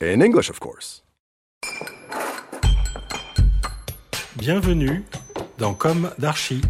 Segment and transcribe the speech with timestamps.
[0.00, 1.02] In English, of course.
[4.36, 5.02] Bienvenue
[5.58, 6.60] dans Comme d'Archi.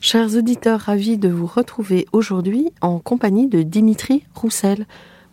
[0.00, 4.86] Chers auditeurs, ravis de vous retrouver aujourd'hui en compagnie de Dimitri Roussel.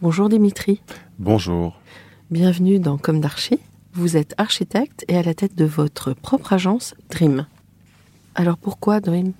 [0.03, 0.80] Bonjour Dimitri,
[1.17, 1.80] Bonjour.
[2.30, 3.59] bienvenue dans Comme d'Archi.
[3.94, 7.47] Vous êtes architecte et à la tête de votre propre agence Dream.
[8.35, 9.33] Alors pourquoi Dream?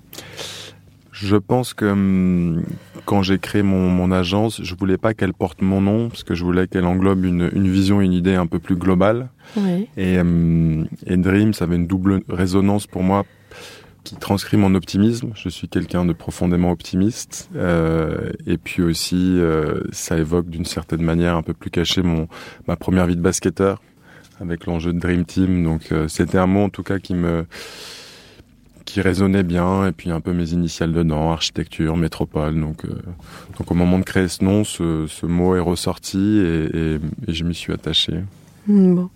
[1.12, 2.64] Je pense que hum,
[3.04, 6.34] quand j'ai créé mon, mon agence, je voulais pas qu'elle porte mon nom, parce que
[6.34, 9.28] je voulais qu'elle englobe une, une vision, une idée un peu plus globale.
[9.56, 9.88] Oui.
[9.96, 13.24] Et, hum, et Dream, ça avait une double résonance pour moi
[14.04, 15.30] qui transcrit mon optimisme.
[15.34, 17.48] Je suis quelqu'un de profondément optimiste.
[17.56, 22.28] Euh, et puis aussi, euh, ça évoque d'une certaine manière un peu plus caché mon
[22.68, 23.80] ma première vie de basketteur
[24.40, 25.64] avec l'enjeu de Dream Team.
[25.64, 27.46] Donc euh, c'était un mot en tout cas qui me
[28.84, 32.58] qui résonnait bien et puis un peu mes initiales dedans, architecture, métropole.
[32.60, 32.90] Donc, euh,
[33.58, 37.32] donc au moment de créer ce nom, ce, ce mot est ressorti et, et, et
[37.34, 38.12] je m'y suis attaché.
[38.66, 39.10] Hmm, Bon.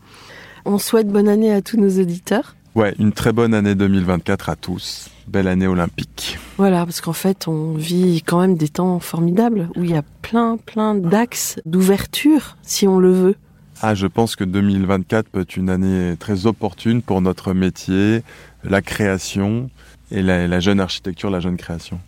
[0.64, 2.54] On souhaite bonne année à tous nos auditeurs.
[2.74, 5.08] Ouais, une très bonne année 2024 à tous.
[5.26, 6.38] Belle année olympique.
[6.58, 10.02] Voilà, parce qu'en fait, on vit quand même des temps formidables où il y a
[10.22, 13.34] plein, plein d'axes d'ouverture, si on le veut.
[13.80, 18.22] Ah, je pense que 2024 peut être une année très opportune pour notre métier,
[18.64, 19.70] la création
[20.10, 22.00] et la, la jeune architecture, la jeune création.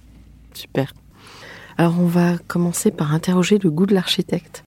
[0.54, 0.92] Super.
[1.78, 4.64] Alors, on va commencer par interroger le goût de l'architecte.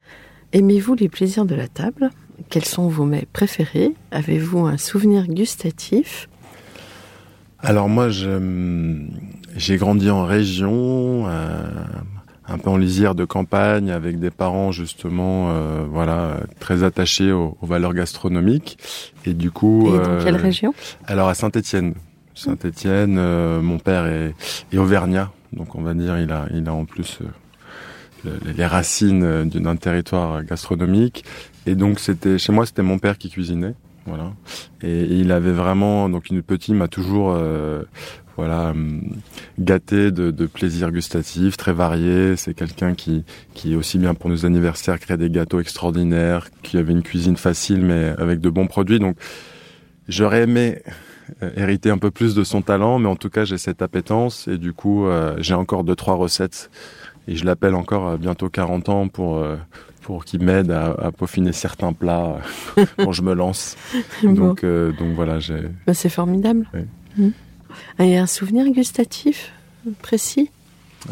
[0.52, 2.09] Aimez-vous les plaisirs de la table?
[2.50, 3.94] Quels sont vos mets préférés?
[4.12, 6.30] Avez-vous un souvenir gustatif?
[7.59, 11.63] Alors moi, j'ai grandi en région, euh,
[12.48, 17.58] un peu en lisière de campagne, avec des parents justement, euh, voilà, très attachés aux,
[17.62, 18.78] aux valeurs gastronomiques.
[19.26, 20.74] Et du coup, Et dans euh, quelle région?
[21.06, 21.94] Alors à Saint-Étienne.
[22.36, 24.34] Saint-Étienne, euh, mon père est,
[24.72, 27.26] est auvergnat, donc on va dire il a, il a en plus euh,
[28.26, 31.24] le- les racines d'un territoire gastronomique.
[31.66, 33.75] Et donc c'était chez moi, c'était mon père qui cuisinait,
[34.06, 34.31] voilà.
[34.81, 37.84] Et, il avait vraiment donc une petite m'a toujours euh,
[38.38, 39.01] voilà hum,
[39.59, 42.35] gâté de, de plaisirs gustatifs très variés.
[42.35, 43.23] C'est quelqu'un qui
[43.53, 47.81] qui aussi bien pour nos anniversaires crée des gâteaux extraordinaires, qui avait une cuisine facile
[47.81, 48.99] mais avec de bons produits.
[48.99, 49.17] Donc
[50.07, 50.79] j'aurais aimé
[51.41, 54.47] euh, hériter un peu plus de son talent, mais en tout cas j'ai cette appétence
[54.47, 56.69] et du coup euh, j'ai encore deux trois recettes
[57.27, 59.55] et je l'appelle encore à bientôt 40 ans pour euh,
[60.01, 62.38] pour qu'il m'aide à, à peaufiner certains plats
[62.77, 63.77] euh, quand je me lance.
[64.23, 64.33] Bon.
[64.33, 66.67] Donc euh, donc voilà j'ai Bah, C'est formidable.
[66.73, 66.81] Oui.
[67.17, 67.29] Hmm.
[68.00, 69.51] Et un souvenir gustatif
[70.01, 70.50] précis?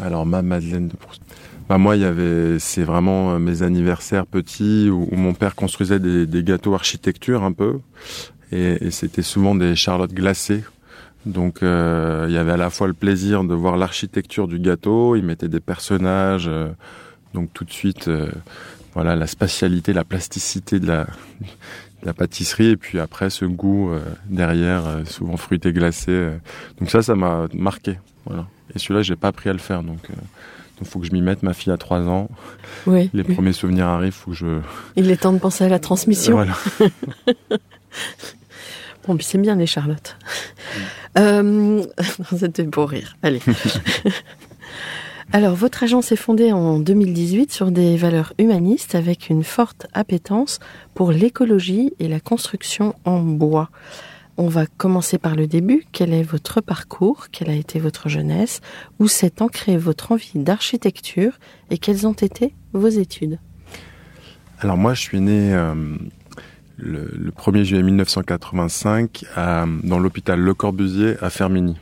[0.00, 1.22] Alors ma Madeleine de Proust.
[1.68, 6.00] Bah moi il y avait c'est vraiment euh, mes anniversaires petits où, mon père construisait
[6.00, 7.78] des, gâteaux architecture un peu
[8.50, 10.64] et, c'était souvent des charlottes glacées.
[11.24, 15.14] Donc euh, il y avait à la fois le plaisir de voir l'architecture du gâteau,
[15.14, 16.68] il mettait des personnages, euh,
[17.32, 18.10] donc tout de suite
[18.94, 21.06] voilà la spatialité, la plasticité de la,
[22.04, 26.10] la pâtisserie et puis après ce goût euh, derrière, euh, souvent fruité glacé.
[26.10, 26.36] euh.
[26.80, 28.46] Donc ça ça m'a marqué, voilà.
[28.74, 29.98] Et celui-là j'ai pas appris à le faire donc
[30.78, 31.42] donc faut que je m'y mette.
[31.42, 32.28] Ma fille a trois ans,
[32.86, 33.08] Oui.
[33.12, 34.60] les premiers souvenirs arrivent, faut que je
[34.96, 36.32] Il est temps de penser à la transmission.
[36.34, 36.56] voilà.
[39.06, 40.16] Bon, puis c'est bien les Charlottes.
[41.18, 41.82] Euh,
[42.38, 43.16] C'était pour rire.
[43.22, 43.40] Allez.
[45.34, 50.58] Alors, votre agence est fondée en 2018 sur des valeurs humanistes avec une forte appétence
[50.94, 53.70] pour l'écologie et la construction en bois.
[54.36, 55.84] On va commencer par le début.
[55.92, 57.28] Quel est votre parcours?
[57.32, 58.60] Quelle a été votre jeunesse?
[58.98, 61.32] Où s'est ancrée votre envie d'architecture?
[61.70, 63.38] Et quelles ont été vos études?
[64.60, 65.74] Alors moi, je suis né euh,
[66.76, 71.76] le, le 1er juillet 1985 à- dans l'hôpital Le Corbusier à Fermigny.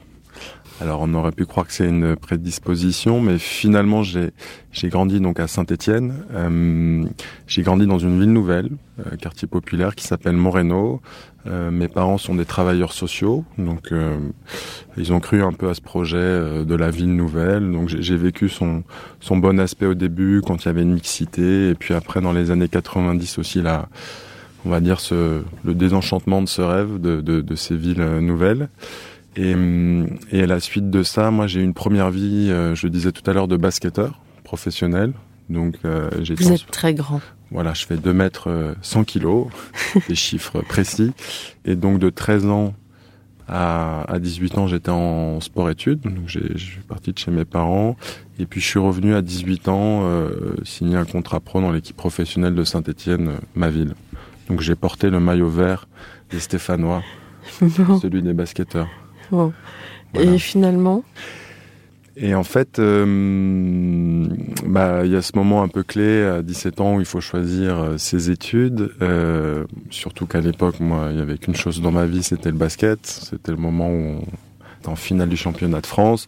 [0.80, 4.30] Alors on aurait pu croire que c'est une prédisposition, mais finalement j'ai
[4.72, 6.14] j'ai grandi donc à Saint-Étienne.
[6.32, 7.04] Euh,
[7.46, 11.02] j'ai grandi dans une ville nouvelle, euh, quartier populaire qui s'appelle Moreno.
[11.46, 14.16] Euh, mes parents sont des travailleurs sociaux, donc euh,
[14.96, 17.70] ils ont cru un peu à ce projet euh, de la ville nouvelle.
[17.70, 18.82] Donc j'ai vécu son
[19.20, 22.32] son bon aspect au début quand il y avait une mixité, et puis après dans
[22.32, 23.88] les années 90 aussi la
[24.64, 28.20] on va dire ce le désenchantement de ce rêve de de, de ces villes euh,
[28.22, 28.70] nouvelles.
[29.36, 32.74] Et, hum, et à la suite de ça, moi j'ai eu une première vie, euh,
[32.74, 35.12] je le disais tout à l'heure, de basketteur professionnel.
[35.48, 35.78] Donc,
[36.20, 37.20] j'ai Vous êtes très grand.
[37.50, 39.48] Voilà, je fais 2 mètres 100 kilos,
[40.08, 41.12] des chiffres précis.
[41.64, 42.74] Et donc de 13 ans
[43.50, 47.44] à, à 18 ans, j'étais en sport-études, donc j'ai, je suis parti de chez mes
[47.44, 47.96] parents.
[48.38, 51.96] Et puis je suis revenu à 18 ans euh, signer un contrat pro dans l'équipe
[51.96, 53.94] professionnelle de Saint-Étienne, euh, ma ville.
[54.48, 55.88] Donc j'ai porté le maillot vert
[56.30, 57.02] des Stéphanois,
[58.00, 58.88] celui des basketteurs.
[60.14, 61.04] Et finalement
[62.22, 64.26] et en fait, euh,
[64.66, 67.22] bah, il y a ce moment un peu clé à 17 ans où il faut
[67.22, 68.90] choisir euh, ses études.
[69.00, 72.58] Euh, surtout qu'à l'époque, moi, il y avait qu'une chose dans ma vie, c'était le
[72.58, 73.06] basket.
[73.06, 74.20] C'était le moment où on
[74.80, 76.26] était en finale du championnat de France.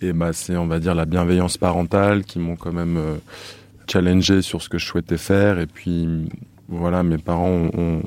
[0.00, 3.16] Et bah, c'est, on va dire, la bienveillance parentale qui m'ont quand même euh,
[3.90, 5.58] challengé sur ce que je souhaitais faire.
[5.58, 6.28] Et puis,
[6.68, 8.02] voilà, mes parents ont,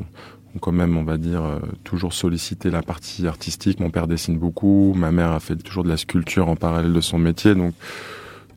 [0.60, 3.80] quand même, on va dire, euh, toujours sollicité la partie artistique.
[3.80, 7.02] Mon père dessine beaucoup, ma mère a fait toujours de la sculpture en parallèle de
[7.02, 7.74] son métier, donc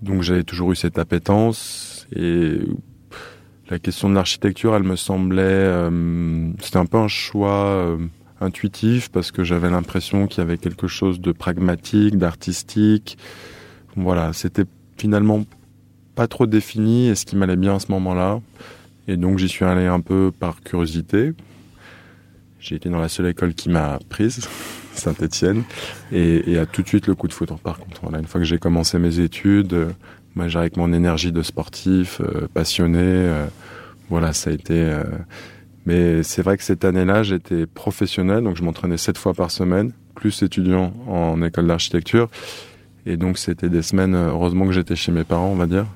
[0.02, 2.60] donc j'avais toujours eu cette appétence et
[3.70, 7.98] la question de l'architecture, elle me semblait, euh, c'était un peu un choix euh,
[8.40, 13.18] intuitif parce que j'avais l'impression qu'il y avait quelque chose de pragmatique, d'artistique.
[13.94, 14.64] Voilà, c'était
[14.96, 15.44] finalement
[16.14, 18.40] pas trop défini et ce qui m'allait bien à ce moment-là.
[19.06, 21.32] Et donc j'y suis allé un peu par curiosité.
[22.60, 24.48] J'ai été dans la seule école qui m'a prise,
[24.94, 25.62] Saint-Étienne,
[26.10, 27.58] et, et a tout de suite le coup de foudre.
[27.58, 29.90] Par contre, voilà, une fois que j'ai commencé mes études, euh,
[30.34, 33.46] moi, avec mon énergie de sportif, euh, passionné, euh,
[34.10, 35.00] voilà, ça a été.
[35.86, 39.92] mais c'est vrai que cette année-là, j'étais professionnel, donc je m'entraînais sept fois par semaine,
[40.14, 42.28] plus étudiant en école d'architecture,
[43.06, 44.14] et donc c'était des semaines.
[44.14, 45.86] Heureusement que j'étais chez mes parents, on va dire.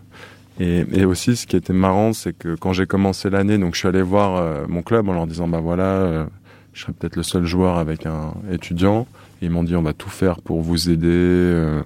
[0.60, 3.78] Et, et, aussi, ce qui était marrant, c'est que quand j'ai commencé l'année, donc je
[3.78, 6.26] suis allé voir mon club en leur disant, bah voilà,
[6.72, 9.06] je serais peut-être le seul joueur avec un étudiant.
[9.40, 11.08] ils m'ont dit on va tout faire pour vous aider.
[11.10, 11.82] Euh.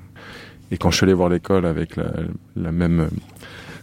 [0.71, 2.11] Et quand je suis allé voir l'école avec la,
[2.57, 3.09] la, même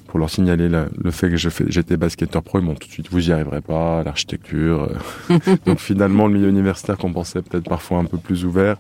[0.07, 3.29] pour leur signaler le fait que j'étais basketteur pro, ils m'ont tout de suite vous
[3.29, 4.89] y arriverez pas, l'architecture.
[5.29, 5.39] Euh.
[5.65, 8.77] Donc finalement le milieu universitaire qu'on pensait peut-être parfois un peu plus ouvert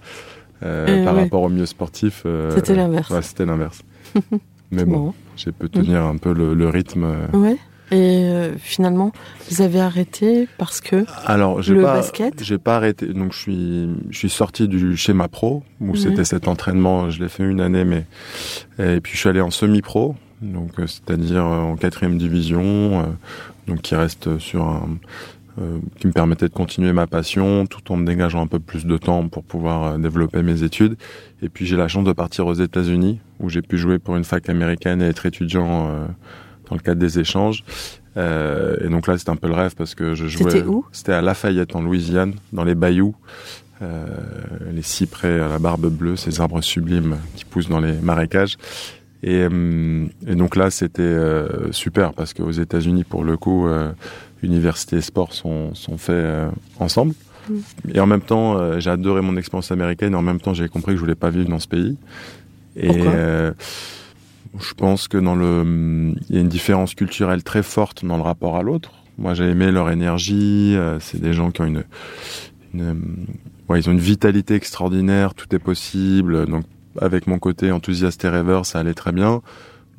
[0.63, 2.25] euh, euh par rapport au milieu sportif.
[2.55, 3.09] c'était l'inverse.
[3.09, 3.83] Ouais, c'était l'inverse.
[4.71, 7.05] Mais bon, j'ai pu tenir un peu le, le rythme.
[7.33, 7.57] Ouais.
[7.93, 9.11] Et euh, finalement,
[9.51, 12.43] vous avez arrêté parce que Alors, le pas, basket.
[12.43, 13.05] J'ai pas arrêté.
[13.05, 17.11] Donc, je suis, je suis sorti du schéma pro où c'était cet entraînement.
[17.11, 18.05] Je l'ai fait une année, mais
[18.79, 23.15] et puis je suis allé en semi-pro, donc euh, c'est-à-dire euh, en quatrième division,
[23.67, 24.97] donc qui reste sur un,
[25.99, 28.97] qui me permettait de continuer ma passion tout en me dégageant un peu plus de
[28.97, 30.97] temps pour pouvoir développer mes études.
[31.43, 34.23] Et puis j'ai la chance de partir aux États-Unis où j'ai pu jouer pour une
[34.23, 36.07] fac américaine et être étudiant
[36.73, 37.63] dans le cadre des échanges.
[38.17, 40.51] Euh, et donc là, c'était un peu le rêve parce que je jouais.
[40.51, 40.85] C'était où?
[40.91, 43.15] C'était à Lafayette, en Louisiane, dans les bayous.
[43.81, 44.05] Euh,
[44.71, 48.57] les cyprès à la barbe bleue, ces arbres sublimes qui poussent dans les marécages.
[49.23, 53.67] Et, euh, et donc là, c'était euh, super parce qu'aux États-Unis, pour le coup,
[54.41, 56.25] université et sport sont, sont faits
[56.79, 57.13] ensemble.
[57.49, 57.55] Mm.
[57.93, 60.13] Et en même temps, j'ai adoré mon expérience américaine.
[60.13, 61.97] Et en même temps, j'ai compris que je voulais pas vivre dans ce pays.
[62.75, 63.13] Et Pourquoi?
[64.59, 68.23] Je pense que dans le, il y a une différence culturelle très forte dans le
[68.23, 68.91] rapport à l'autre.
[69.17, 70.75] Moi, j'ai aimé leur énergie.
[70.75, 71.83] Euh, c'est des gens qui ont une,
[72.73, 73.27] une
[73.69, 75.33] ouais, ils ont une vitalité extraordinaire.
[75.33, 76.45] Tout est possible.
[76.45, 76.65] Donc,
[76.99, 79.41] avec mon côté enthousiaste et rêveur, ça allait très bien.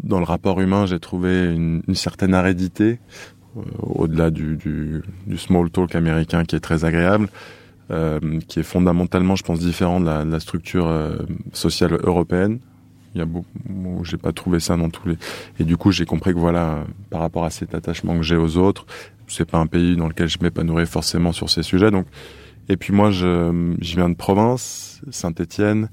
[0.02, 2.98] Dans le rapport humain, j'ai trouvé une, une, certaine aridité,
[3.56, 7.28] euh, au-delà du, du, du, small talk américain qui est très agréable,
[7.90, 11.18] euh, qui est fondamentalement, je pense, différent de la, de la structure euh,
[11.52, 12.58] sociale européenne.
[13.14, 15.16] Il y a beaucoup, j'ai pas trouvé ça dans tous les.
[15.60, 18.56] Et du coup, j'ai compris que voilà, par rapport à cet attachement que j'ai aux
[18.56, 18.86] autres,
[19.28, 21.90] c'est pas un pays dans lequel je m'épanouirais forcément sur ces sujets.
[21.90, 22.06] Donc,
[22.68, 25.88] et puis moi, je, je viens de province, Saint-Étienne.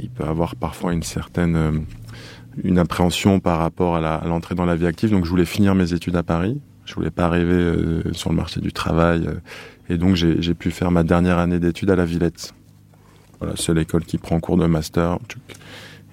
[0.00, 1.72] Il peut avoir parfois une certaine euh,
[2.62, 5.10] une appréhension par rapport à l'entrée dans la vie active.
[5.10, 6.60] Donc, je voulais finir mes études à Paris.
[6.84, 9.26] Je voulais pas arriver euh, sur le marché du travail.
[9.26, 9.34] Euh,
[9.88, 12.54] et donc, j'ai pu faire ma dernière année d'études à la Villette.
[13.40, 15.18] Voilà, seule école qui prend cours de master.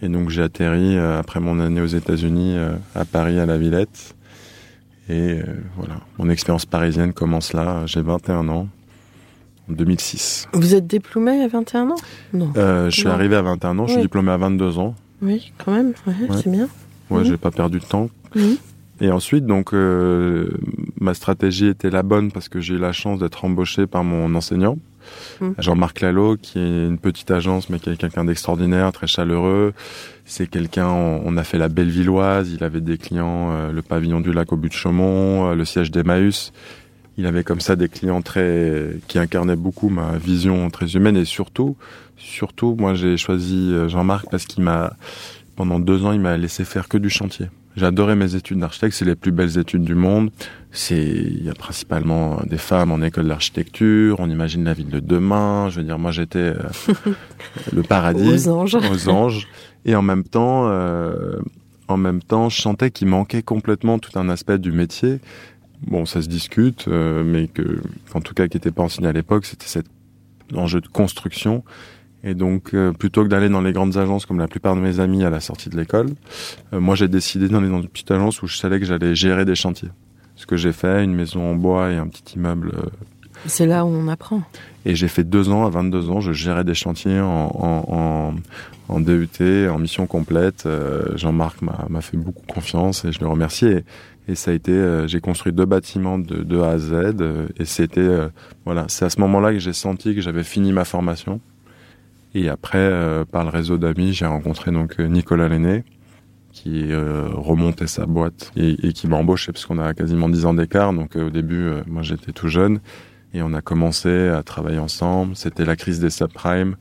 [0.01, 3.57] Et donc j'ai atterri euh, après mon année aux États-Unis euh, à Paris à la
[3.57, 4.15] Villette.
[5.09, 5.43] Et euh,
[5.77, 7.85] voilà, mon expérience parisienne commence là.
[7.85, 8.67] J'ai 21 ans.
[9.69, 10.47] En 2006.
[10.53, 11.95] Vous êtes diplômé à 21 ans?
[12.33, 12.51] Non.
[12.55, 14.95] je suis arrivé à 21 ans, je suis diplômé à 22 ans.
[15.21, 16.67] Oui, quand même, ouais, c'est bien.
[17.11, 17.25] Ouais, mhm.
[17.25, 18.09] j'ai pas perdu de temps.
[18.35, 18.57] Mhm.
[19.01, 19.71] Et ensuite, donc,
[20.99, 24.33] ma stratégie était la bonne parce que j'ai eu la chance d'être embauché par mon
[24.33, 24.77] enseignant.
[25.39, 25.51] Mm.
[25.57, 29.73] Jean-Marc Lalo, qui est une petite agence, mais qui est quelqu'un d'extraordinaire, très chaleureux.
[30.25, 34.31] C'est quelqu'un, on, a fait la Bellevilloise, il avait des clients, euh, le pavillon du
[34.31, 36.53] lac au but de Chaumont, euh, le siège d'Emmaüs.
[37.17, 41.25] Il avait comme ça des clients très, qui incarnaient beaucoup ma vision très humaine et
[41.25, 41.75] surtout,
[42.17, 44.93] surtout, moi j'ai choisi euh, Jean-Marc parce qu'il m'a,
[45.55, 47.47] pendant deux ans, il m'a laissé faire que du chantier.
[47.75, 50.29] J'ai adoré mes études d'architecte, c'est les plus belles études du monde.
[50.71, 54.19] C'est, il y a principalement des femmes en école d'architecture.
[54.19, 55.69] On imagine la ville de demain.
[55.69, 56.55] Je veux dire, moi j'étais euh,
[57.73, 58.75] le paradis, Aux anges.
[58.75, 59.47] aux anges.
[59.85, 61.39] Et en même temps, euh,
[61.87, 65.19] en même temps, je sentais qu'il manquait complètement tout un aspect du métier.
[65.87, 67.81] Bon, ça se discute, euh, mais que,
[68.13, 69.87] en tout cas, qui n'était pas enseigné à l'époque, c'était cet
[70.55, 71.63] enjeu de construction.
[72.23, 74.99] Et donc, euh, plutôt que d'aller dans les grandes agences comme la plupart de mes
[74.99, 76.09] amis à la sortie de l'école,
[76.73, 79.43] euh, moi j'ai décidé d'aller dans une petite agence où je savais que j'allais gérer
[79.45, 79.89] des chantiers.
[80.35, 82.71] Ce que j'ai fait, une maison en bois et un petit immeuble.
[82.75, 82.89] euh,
[83.47, 84.43] C'est là où on apprend.
[84.85, 87.85] et j'ai fait deux ans, à 22 ans, je gérais des chantiers en, en,
[88.89, 89.27] en, en DUT,
[89.69, 90.65] en mission complète.
[90.67, 93.65] Euh, Jean-Marc m'a m'a fait beaucoup confiance et je le remercie.
[93.67, 93.83] Et,
[94.27, 96.91] et ça a été, euh, j'ai construit deux bâtiments de, de A à Z.
[96.93, 98.29] euh, et c'était, euh,
[98.65, 101.39] voilà, c'est à ce moment-là que j'ai senti que j'avais fini ma formation.
[102.33, 105.83] Et après, euh, par le réseau d'amis, j'ai rencontré donc euh, Nicolas Lenné,
[106.53, 110.45] qui euh, remontait sa boîte et, et qui m'a embauché parce qu'on a quasiment 10
[110.45, 110.93] ans d'écart.
[110.93, 112.79] Donc euh, au début, euh, moi j'étais tout jeune
[113.33, 115.35] et on a commencé à travailler ensemble.
[115.35, 116.75] C'était la crise des subprimes.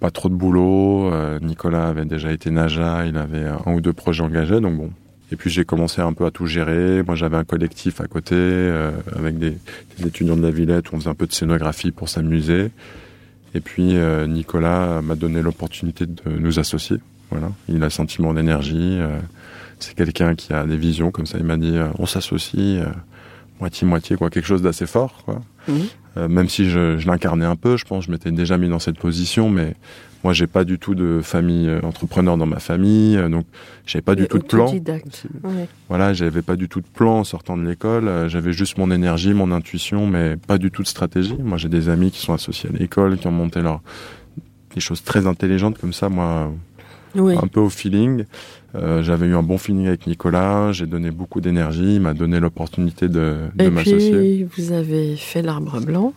[0.00, 1.12] Pas trop de boulot.
[1.12, 4.90] euh, Nicolas avait déjà été Naja, il avait un ou deux projets engagés, donc bon.
[5.30, 7.02] Et puis j'ai commencé un peu à tout gérer.
[7.04, 9.56] Moi j'avais un collectif à côté euh, avec des,
[9.98, 12.70] des étudiants de la Villette où on faisait un peu de scénographie pour s'amuser.
[13.54, 16.98] Et puis euh, Nicolas m'a donné l'opportunité de nous associer.
[17.30, 18.98] Voilà, il a senti mon énergie.
[19.00, 19.18] euh,
[19.78, 21.38] c'est quelqu'un qui a des visions comme ça.
[21.38, 22.82] Il m'a dit euh, on s'associe
[23.60, 25.40] moitié moitié quoi, quelque chose d'assez fort quoi.
[25.68, 25.80] Mhm.
[26.16, 28.78] Euh, même si je, je l'incarnais un peu, je pense, je m'étais déjà mis dans
[28.78, 29.74] cette position, mais
[30.24, 33.46] moi j'ai pas du tout de famille euh, entrepreneur dans ma famille, euh, donc
[33.86, 34.64] j'avais pas du tout de plan.
[34.66, 35.26] Autodidacte.
[35.44, 35.68] Ouais.
[35.88, 38.08] Voilà, j'avais pas du tout de plan en sortant de l'école.
[38.08, 41.36] euh, J'avais juste mon énergie, mon intuition, mais pas du tout de stratégie.
[41.42, 43.80] Moi, j'ai des amis qui sont associés à l'école, qui ont monté leur
[44.74, 46.08] des choses très intelligentes comme ça.
[46.08, 46.52] Moi,
[47.14, 47.34] Oui.
[47.42, 48.24] un peu au feeling.
[48.74, 50.72] Euh, J'avais eu un bon feeling avec Nicolas.
[50.72, 51.94] J'ai donné beaucoup d'énergie.
[51.94, 54.46] Il m'a donné l'opportunité de, de Et m'associer.
[54.50, 56.12] puis, vous avez fait l'arbre blanc.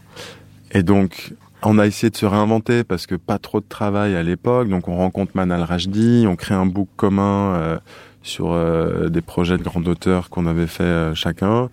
[0.74, 4.24] Et donc, on a essayé de se réinventer parce que pas trop de travail à
[4.24, 4.70] l'époque.
[4.70, 7.77] Donc, on rencontre Manal Rajdi, on crée un book commun euh,
[8.24, 11.70] sur euh, des projets de grande hauteur qu'on avait fait euh, chacun.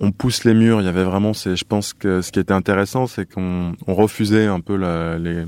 [0.00, 0.80] On pousse les murs.
[0.80, 3.94] Il y avait vraiment, c'est, je pense que ce qui était intéressant, c'est qu'on on
[3.94, 5.44] refusait un peu la, les,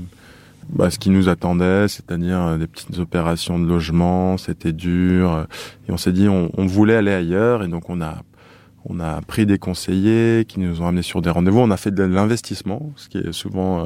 [0.69, 4.37] bah, ce qui nous attendait, c'est-à-dire euh, des petites opérations de logement.
[4.37, 5.47] C'était dur.
[5.87, 7.63] Et on s'est dit, on, on voulait aller ailleurs.
[7.63, 8.23] Et donc, on a
[8.89, 11.59] on a pris des conseillers qui nous ont amenés sur des rendez-vous.
[11.59, 13.85] On a fait de l'investissement, ce qui est souvent euh,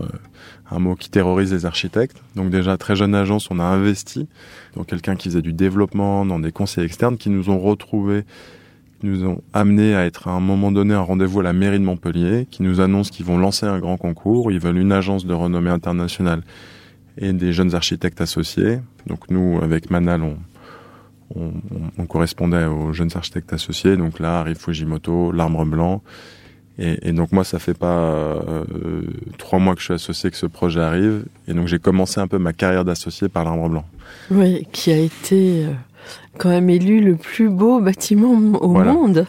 [0.70, 2.22] un mot qui terrorise les architectes.
[2.36, 4.28] Donc déjà, très jeune agence, on a investi.
[4.76, 8.26] Donc quelqu'un qui faisait du développement dans des conseils externes qui nous ont retrouvés,
[9.00, 11.80] qui nous ont amenés à être à un moment donné un rendez-vous à la mairie
[11.80, 14.52] de Montpellier, qui nous annoncent qu'ils vont lancer un grand concours.
[14.52, 16.44] Ils veulent une agence de renommée internationale
[17.18, 18.80] et des jeunes architectes associés.
[19.08, 20.38] Donc nous, avec Manal, on,
[21.36, 23.98] on, on- on correspondait aux jeunes architectes associés.
[23.98, 26.02] Donc là arrive Fujimoto, l'arbre blanc.
[26.80, 28.64] Et, et donc moi, ça fait pas euh,
[29.38, 31.26] trois mois que je suis associé que ce projet arrive.
[31.48, 33.86] Et donc j'ai commencé un peu ma carrière d'associé par l'arbre blanc.
[34.32, 35.72] Oui, qui a été euh,
[36.38, 38.32] quand même élu le plus beau bâtiment
[38.62, 38.94] au Voilà.
[38.94, 39.26] monde.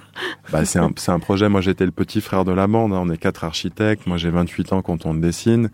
[0.52, 1.48] Bah, c'est un, c'est un projet.
[1.48, 2.92] Moi, j'étais le petit frère de la bande.
[2.92, 3.00] hein.
[3.02, 4.06] On est quatre architectes.
[4.06, 5.70] Moi, j'ai 28 ans quand on dessine.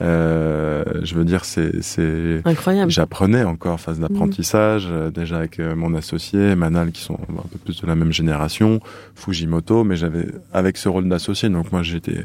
[0.00, 2.90] Euh, je veux dire, c'est, c'est, Incroyable.
[2.90, 7.58] J'apprenais encore phase d'apprentissage, euh, déjà avec euh, mon associé, Manal, qui sont un peu
[7.64, 8.80] plus de la même génération,
[9.14, 11.48] Fujimoto, mais j'avais avec ce rôle d'associé.
[11.48, 12.24] Donc moi j'étais,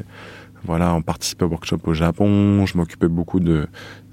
[0.64, 3.66] voilà, on participait au workshop au Japon, je m'occupais beaucoup de,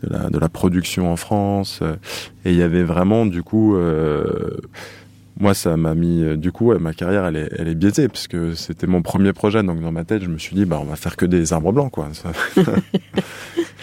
[0.03, 1.95] de, la, de la production en France, euh,
[2.45, 4.57] et il y avait vraiment du coup, euh,
[5.39, 8.07] moi ça m'a mis, euh, du coup, ouais, ma carrière elle est, elle est biaisée
[8.07, 10.85] puisque c'était mon premier projet, donc dans ma tête je me suis dit bah on
[10.85, 12.07] va faire que des arbres blancs quoi.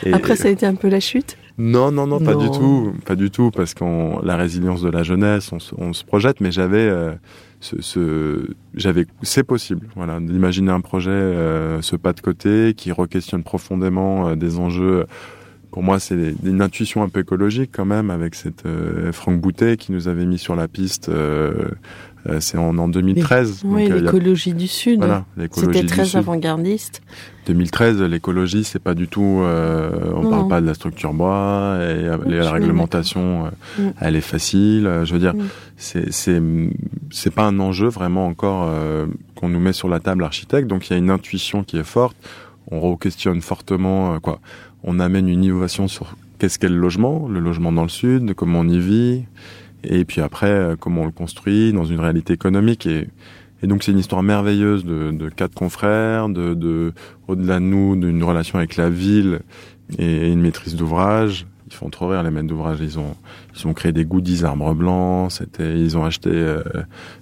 [0.06, 1.36] Et- Après, ça a été un peu la chute?
[1.56, 2.40] non, non, non, pas Non.
[2.40, 5.92] du tout, pas du tout, parce qu'on la résilience de la jeunesse, on, se- on
[5.92, 7.12] se projette, mais j'avais euh,
[8.74, 14.28] j'avais, c'est possible, voilà, d'imaginer un projet, euh, ce pas de côté, qui re-questionne profondément
[14.28, 15.06] euh, des enjeux.
[15.70, 19.76] Pour moi, c'est une intuition un peu écologique quand même, avec cette euh, Franck Boutet
[19.76, 21.10] qui nous avait mis sur la piste.
[22.28, 23.62] Euh, c'est en, en 2013.
[23.64, 24.98] Oui, euh, a- l'écologie du Sud.
[24.98, 27.02] voilà, l'écologie C'était très avant-gardiste.
[27.46, 29.40] 2013, l'écologie, c'est pas du tout.
[29.42, 33.50] euh, on parle pas de la structure bois et euh, la réglementation, euh,
[33.82, 33.92] Mm.
[34.00, 34.90] elle est facile.
[35.04, 35.44] Je veux dire, Mm.
[37.10, 40.68] c'est pas un enjeu vraiment encore euh, qu'on nous met sur la table architecte.
[40.68, 42.16] Donc il y a une intuition qui est forte.
[42.70, 44.40] On re-questionne fortement quoi.
[44.82, 48.60] On amène une innovation sur qu'est-ce qu'est le logement, le logement dans le sud, comment
[48.60, 49.24] on y vit,
[49.84, 53.08] et puis après euh, comment on le construit dans une réalité économique et
[53.64, 56.92] et donc c'est une histoire merveilleuse de, de quatre confrères, de, de
[57.28, 59.40] au-delà de nous, d'une relation avec la ville
[59.98, 61.46] et une maîtrise d'ouvrage.
[61.68, 62.80] Ils font trop rire les maîtres d'ouvrage.
[62.82, 63.16] Ils ont,
[63.56, 65.32] ils ont créé des goodies arbres blancs.
[65.32, 66.62] C'était, ils ont acheté euh,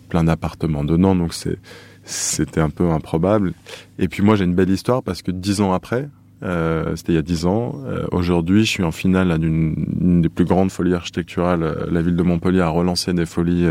[0.09, 1.14] plein d'appartements dedans.
[1.14, 1.59] Donc c'est,
[2.02, 3.52] c'était un peu improbable.
[4.00, 6.09] Et puis moi j'ai une belle histoire parce que dix ans après,
[6.43, 7.77] euh, c'était il y a dix ans.
[7.87, 11.87] Euh, aujourd'hui, je suis en finale d'une des plus grandes folies architecturales.
[11.91, 13.67] La ville de Montpellier a relancé des folies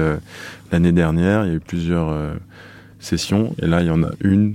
[0.71, 1.45] l'année dernière.
[1.45, 2.15] Il y a eu plusieurs
[2.99, 4.53] sessions et là il y en a une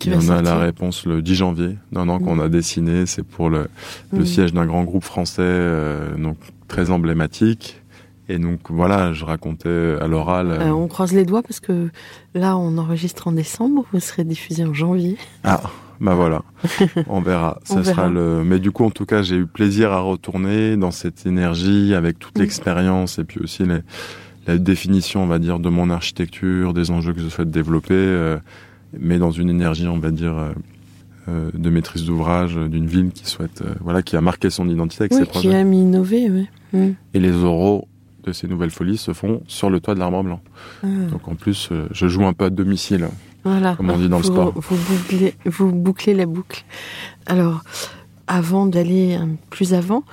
[0.00, 2.40] Qui on va a la réponse le 10 janvier d'un an qu'on Mhm.
[2.42, 3.06] a dessiné.
[3.06, 3.68] C'est pour le,
[4.12, 4.26] le Mhm.
[4.26, 6.36] siège d'un grand groupe français, euh, donc
[6.68, 7.80] très emblématique.
[8.28, 10.48] Et donc voilà, je racontais à l'oral.
[10.50, 11.90] euh, Euh, on croise les doigts parce que
[12.34, 15.16] là, on enregistre en décembre, vous serez diffusé en janvier.
[15.44, 15.60] Ah,
[16.00, 16.42] bah voilà,
[17.08, 17.58] on verra.
[17.70, 17.94] On Ça verra.
[17.94, 18.42] sera le.
[18.44, 22.18] Mais du coup, en tout cas, j'ai eu plaisir à retourner dans cette énergie, avec
[22.18, 23.80] toute l'expérience et puis aussi les-
[24.46, 28.36] la définition, on va dire, de mon architecture, des enjeux que je souhaite développer, euh,
[28.98, 30.36] mais dans une énergie, on va dire.
[30.36, 30.52] euh,
[31.26, 35.04] euh, de maîtrise d'ouvrage d'une ville qui souhaite euh, voilà qui a marqué son identité
[35.04, 36.48] avec Oui, ses qui projets aime innover, oui.
[36.74, 36.90] Mm.
[37.14, 37.88] et les oraux
[38.26, 40.42] de ces nouvelles folies se font sur le toit de l'arbre blanc
[40.82, 43.08] Ah, donc en plus euh, je joue un peu à domicile
[43.44, 43.76] voilà.
[43.76, 44.52] comme on dit dans le vous, sport.
[44.56, 46.64] Vous bouclez, vous bouclez la boucle.
[47.26, 47.62] Alors,
[48.26, 49.18] avant d'aller
[49.50, 50.04] plus avant,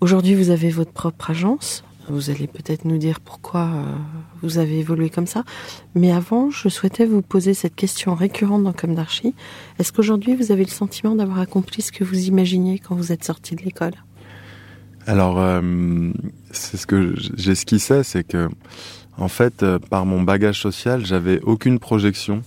[0.00, 1.84] aujourd'hui, vous avez votre propre agence.
[2.10, 3.82] Vous allez peut-être nous dire pourquoi euh,
[4.40, 5.44] vous avez évolué comme ça.
[5.94, 9.34] Mais avant, je souhaitais vous poser cette question récurrente dans Comme d'Archie.
[9.78, 13.24] Est-ce qu'aujourd'hui, vous avez le sentiment d'avoir accompli ce que vous imaginiez quand vous êtes
[13.24, 13.92] sorti de l'école?
[15.06, 15.60] Alors, euh,
[16.50, 18.48] c'est ce que j'esquissais, c'est que,
[19.18, 22.42] en fait, euh, par mon bagage social, j'avais aucune projection.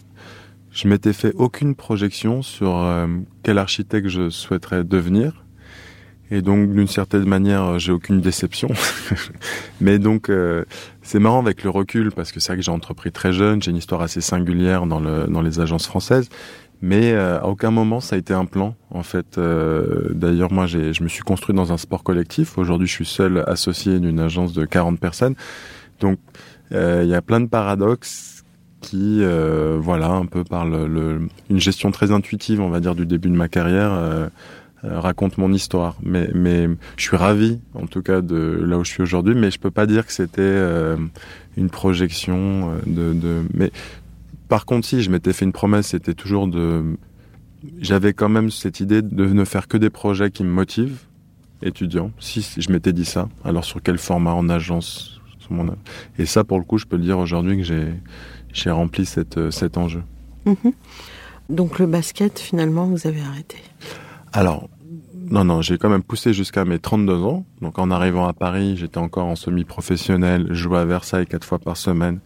[0.72, 3.08] Je m'étais fait aucune projection sur euh,
[3.44, 5.46] quel architecte je souhaiterais devenir.
[6.34, 8.70] Et donc, d'une certaine manière, euh, j'ai aucune déception.
[9.82, 10.64] Mais donc, euh,
[11.02, 13.72] c'est marrant avec le recul, parce que c'est vrai que j'ai entrepris très jeune, j'ai
[13.72, 16.30] une histoire assez singulière dans, le, dans les agences françaises.
[16.82, 18.76] Mais euh, à aucun moment ça a été un plan.
[18.90, 22.58] En fait, euh, d'ailleurs moi je me suis construit dans un sport collectif.
[22.58, 25.36] Aujourd'hui je suis seul associé d'une agence de 40 personnes.
[26.00, 26.18] Donc
[26.72, 28.41] euh, il y a plein de paradoxes
[28.82, 33.06] qui, euh, voilà, un peu par le, une gestion très intuitive, on va dire, du
[33.06, 34.28] début de ma carrière, euh,
[34.84, 35.96] euh, raconte mon histoire.
[36.04, 39.36] Mais, mais je suis ravi, en tout cas, de là où je suis aujourd'hui.
[39.36, 40.60] Mais je peux pas dire que c'était
[41.56, 43.44] une projection de.
[43.54, 43.72] Mais
[44.50, 46.84] par contre, si je m'étais fait une promesse, c'était toujours de.
[47.80, 50.98] J'avais quand même cette idée de ne faire que des projets qui me motivent,
[51.62, 52.12] étudiant.
[52.20, 55.22] Si je m'étais dit ça, alors sur quel format en agence.
[56.18, 57.88] Et ça, pour le coup, je peux le dire aujourd'hui que j'ai
[58.54, 60.04] j'ai rempli cette, euh, cet enjeu.
[60.46, 60.74] Mhm.
[61.50, 63.58] Donc le basket, finalement, vous avez arrêté.
[64.34, 64.70] Alors,
[65.30, 67.46] non, non, j'ai quand même poussé jusqu'à mes 32 ans.
[67.62, 71.60] Donc en arrivant à Paris, j'étais encore en semi-professionnel, je jouais à Versailles quatre fois
[71.60, 72.20] par semaine,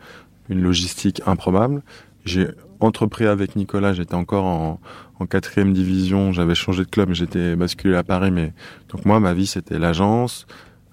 [0.49, 1.81] une logistique improbable.
[2.23, 2.47] J'ai
[2.79, 4.79] entrepris avec Nicolas, j'étais encore en,
[5.19, 8.53] en quatrième division, j'avais changé de club, j'étais basculé à Paris, mais
[8.89, 10.45] donc moi, ma vie, c'était l'agence,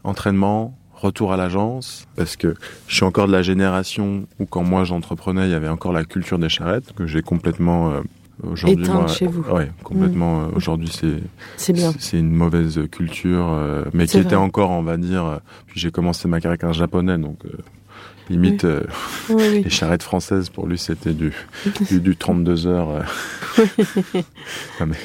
[0.04, 2.54] entraînement, retour à l'agence, parce que
[2.88, 6.04] je suis encore de la génération où quand moi j'entreprenais, il y avait encore la
[6.04, 7.90] culture des charrettes, que j'ai complètement...
[7.92, 8.00] euh,
[8.50, 9.42] Aujourd'hui, moi, chez vous.
[9.52, 10.42] Ouais, complètement.
[10.42, 11.18] euh, Aujourd'hui, c'est
[11.56, 11.92] C'est bien.
[12.00, 15.40] c'est une mauvaise culture, euh, mais qui était encore, on va dire.
[15.66, 17.50] puis j'ai commencé ma carrière avec un japonais, donc euh,
[18.30, 18.82] limite euh,
[19.30, 19.62] Oui, oui.
[19.64, 21.32] les charrettes françaises pour lui c'était du,
[21.90, 22.90] du du 32 heures.
[22.90, 23.02] euh.
[24.80, 24.96] Non, mais-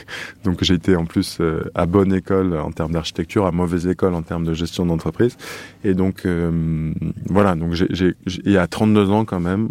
[0.44, 4.14] donc j'ai été en plus euh, à bonne école en termes d'architecture, à mauvaise école
[4.14, 5.38] en termes de gestion d'entreprise,
[5.84, 6.94] et donc euh,
[7.26, 7.56] voilà.
[7.56, 9.70] Donc j'ai et à 32 ans quand même.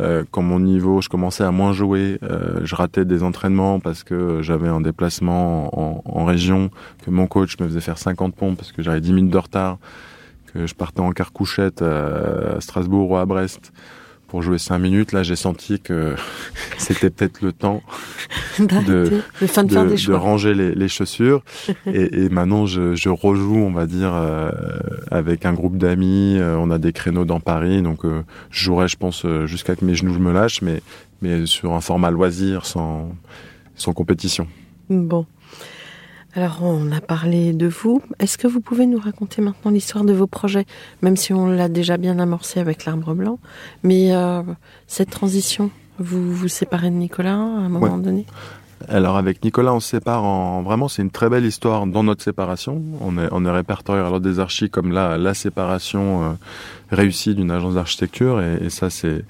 [0.00, 4.02] Euh, quand mon niveau, je commençais à moins jouer, euh, je ratais des entraînements parce
[4.02, 6.70] que j'avais un déplacement en, en région,
[7.04, 9.76] que mon coach me faisait faire 50 pompes parce que j'avais 10 minutes de retard,
[10.52, 13.72] que je partais en carcouchette à Strasbourg ou à Brest
[14.28, 15.12] pour jouer 5 minutes.
[15.12, 16.14] Là, j'ai senti que
[16.78, 17.82] c'était peut-être le temps
[18.60, 20.18] de- De, fin de, faire de, des de choix.
[20.18, 21.42] ranger les, les chaussures.
[21.86, 24.50] et, et maintenant, je, je rejoue, on va dire, euh,
[25.10, 26.36] avec un groupe d'amis.
[26.38, 29.84] Euh, on a des créneaux dans Paris, donc euh, je jouerai, je pense, jusqu'à que
[29.84, 30.80] mes genoux me lâchent, mais,
[31.22, 33.10] mais sur un format loisir, sans,
[33.74, 34.46] sans compétition.
[34.88, 35.26] Bon.
[36.34, 38.02] Alors, on a parlé de vous.
[38.20, 40.64] Est-ce que vous pouvez nous raconter maintenant l'histoire de vos projets,
[41.02, 43.40] même si on l'a déjà bien amorcé avec l'arbre blanc?
[43.82, 44.42] Mais euh,
[44.86, 48.26] cette transition, vous vous séparez de Nicolas à un moment donné?
[48.88, 52.22] Alors avec Nicolas, on se sépare en vraiment, c'est une très belle histoire dans notre
[52.22, 52.80] séparation.
[53.00, 56.32] On est on est répertorié à l'ordre des archives comme la la séparation euh,
[56.90, 59.22] réussie d'une agence d'architecture et, et ça c'est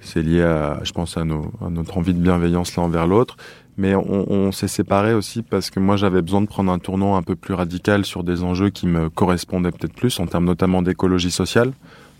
[0.00, 3.36] c'est lié à je pense à nos à notre envie de bienveillance l'un envers l'autre.
[3.76, 7.16] Mais on, on s'est séparés aussi parce que moi j'avais besoin de prendre un tournant
[7.16, 10.80] un peu plus radical sur des enjeux qui me correspondaient peut-être plus en termes notamment
[10.82, 11.72] d'écologie sociale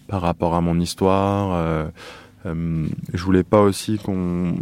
[0.09, 1.53] par rapport à mon histoire.
[1.55, 1.85] euh,
[2.47, 4.55] euh, je voulais pas aussi qu'on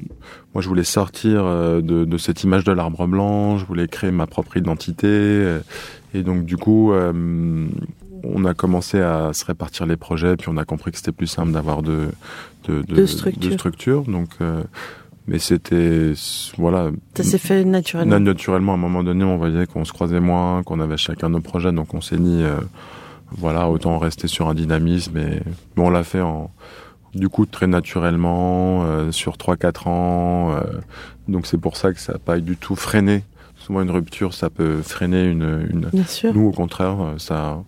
[0.54, 4.10] moi, je voulais sortir euh, de, de cette image de l'arbre blanc, je voulais créer
[4.12, 5.08] ma propre identité.
[5.08, 5.60] euh,
[6.14, 7.66] Et donc du coup, euh,
[8.22, 11.26] on a commencé à se répartir les projets, puis on a compris que c'était plus
[11.26, 12.08] simple d'avoir de,
[12.68, 13.52] de, de, structures.
[13.54, 14.02] structure.
[14.02, 14.62] Donc, euh,
[15.26, 16.12] mais c'était
[16.58, 16.90] voilà.
[17.14, 18.18] Ça s'est fait naturellement.
[18.20, 21.40] Naturellement, à un moment donné, on voyait qu'on se croisait moins, qu'on avait chacun nos
[21.40, 22.56] projets, donc on s'est dit, euh,
[23.30, 25.16] voilà, autant rester sur un dynamisme.
[25.18, 25.40] Et
[25.76, 26.50] bon, on l'a fait en
[27.14, 30.56] du coup très naturellement euh, sur 3-4 ans.
[31.28, 33.22] donc c'est pour ça que ça n'a pas du tout freiné
[33.62, 35.68] souvent une rupture, ça peut freiner une.
[35.70, 35.88] une...
[35.92, 36.34] Bien sûr.
[36.34, 37.62] Nous, au contraire, ça.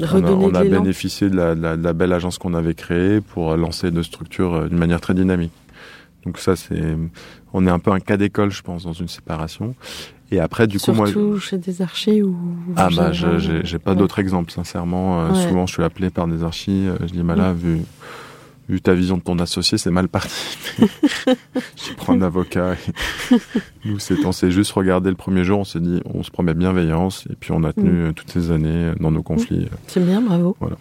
[0.00, 2.74] On a, on a bénéficié de la, de, la, de la, belle agence qu'on avait
[2.74, 5.52] créée pour lancer nos structures euh, d'une manière très dynamique.
[6.24, 6.96] Donc ça, c'est,
[7.52, 9.74] on est un peu un cas d'école, je pense, dans une séparation.
[10.30, 11.06] Et après, du Surtout coup, moi.
[11.06, 12.36] Surtout chez des archis ou.
[12.76, 13.96] Ah bah, j'ai pas ouais.
[13.96, 15.20] d'autres exemples, sincèrement.
[15.20, 15.48] Euh, ouais.
[15.48, 16.88] Souvent, je suis appelé par des archis.
[16.88, 17.80] Euh, je dis, bah là, vu
[18.68, 20.56] vu ta vision de ton associé, c'est mal parti.
[20.78, 22.74] je prends un avocat.
[22.74, 23.36] Et...
[23.84, 26.54] Nous, c'est, on s'est juste regardé le premier jour, on s'est dit, on se promet
[26.54, 28.14] bienveillance, et puis on a tenu mmh.
[28.14, 29.68] toutes ces années dans nos conflits.
[29.86, 30.56] C'est bien, bravo.
[30.60, 30.76] Voilà.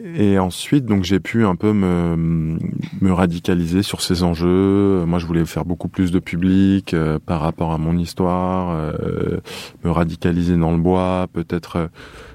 [0.00, 2.58] Et ensuite, donc, j'ai pu un peu me,
[3.00, 5.04] me radicaliser sur ces enjeux.
[5.04, 9.38] Moi, je voulais faire beaucoup plus de public euh, par rapport à mon histoire, euh,
[9.84, 11.86] me radicaliser dans le bois, peut-être euh,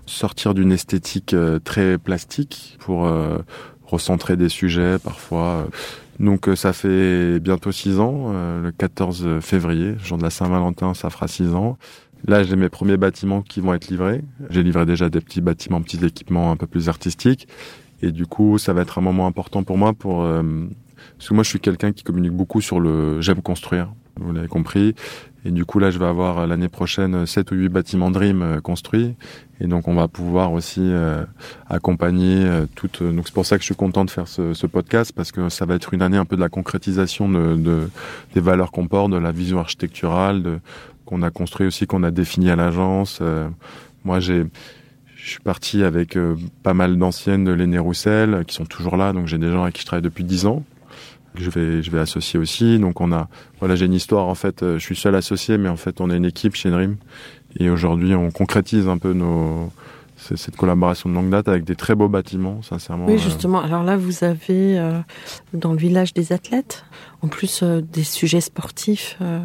[0.08, 3.38] sortir d'une esthétique euh, très plastique pour euh,
[3.86, 5.68] recentrer des sujets parfois.
[6.20, 11.10] Donc ça fait bientôt six ans, euh, le 14 février, jour de la Saint-Valentin, ça
[11.12, 11.78] fera six ans.
[12.26, 14.22] Là, j'ai mes premiers bâtiments qui vont être livrés.
[14.50, 17.48] J'ai livré déjà des petits bâtiments, petits équipements un peu plus artistiques.
[18.02, 20.68] Et du coup, ça va être un moment important pour moi pour euh,
[21.18, 23.94] parce que moi, je suis quelqu'un qui communique beaucoup sur le j'aime construire.
[24.20, 24.96] Vous l'avez compris.
[25.46, 28.60] Et du coup, là, je vais avoir l'année prochaine 7 ou 8 bâtiments Dream euh,
[28.60, 29.16] construits.
[29.62, 31.24] Et donc, on va pouvoir aussi euh,
[31.70, 32.66] accompagner euh.
[33.00, 35.50] Donc, c'est pour ça que je suis content de faire ce, ce, podcast, parce que
[35.50, 37.90] ça va être une année un peu de la concrétisation de, de
[38.34, 40.60] des valeurs qu'on porte, de la vision architecturale, de,
[41.08, 43.20] qu'on a construit aussi, qu'on a défini à l'agence.
[43.22, 43.48] Euh,
[44.04, 44.46] moi, j'ai...
[45.16, 49.12] Je suis parti avec euh, pas mal d'anciennes de l'Aîné Roussel qui sont toujours là,
[49.12, 50.64] donc j'ai des gens avec qui je travaille depuis 10 ans
[51.36, 52.80] je vais je vais associer aussi.
[52.80, 53.28] Donc on a
[53.60, 54.62] voilà j'ai une histoire en fait.
[54.62, 56.96] Je suis seul associé, mais en fait on est une équipe chez Nrim.
[57.60, 59.72] Et aujourd'hui on concrétise un peu nos
[60.18, 63.06] cette collaboration de longue date avec des très beaux bâtiments, sincèrement.
[63.06, 63.62] Oui, justement.
[63.62, 65.00] Alors là, vous avez euh,
[65.54, 66.86] dans le village des athlètes,
[67.22, 69.18] en plus euh, des sujets sportifs.
[69.22, 69.40] Euh,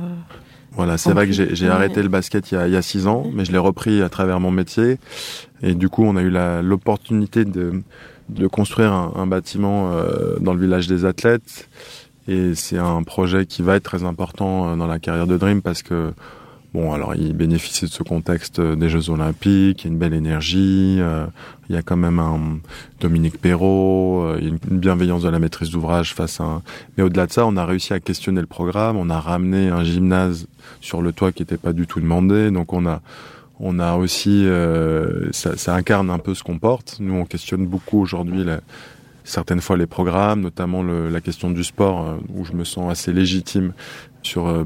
[0.74, 3.06] voilà, c'est vrai que j'ai arrêté le basket il y, a, il y a six
[3.06, 4.98] ans, mais je l'ai repris à travers mon métier.
[5.62, 6.30] Et du coup, on a eu
[6.62, 7.82] l'opportunité de
[8.28, 11.68] de construire un, un bâtiment euh, dans le village des athlètes.
[12.28, 15.62] Et c'est un projet qui va être très important euh, dans la carrière de Dream
[15.62, 16.12] parce que,
[16.74, 20.14] bon, alors il bénéficie de ce contexte des Jeux Olympiques, il y a une belle
[20.14, 21.26] énergie, euh,
[21.68, 22.58] il y a quand même un
[23.00, 26.62] Dominique Perrault, euh, il y a une bienveillance de la maîtrise d'ouvrage face à un...
[26.96, 29.84] Mais au-delà de ça, on a réussi à questionner le programme, on a ramené un
[29.84, 30.46] gymnase
[30.80, 33.00] sur le toit qui n'était pas du tout demandé, donc on a
[33.64, 36.96] on a aussi, euh, ça, ça, incarne un peu ce qu'on porte.
[36.98, 38.44] Nous, on questionne beaucoup aujourd'hui
[39.24, 42.90] certaines fois les programmes, notamment le, la question du sport, euh, où je me sens
[42.90, 43.72] assez légitime
[44.22, 44.64] sur euh,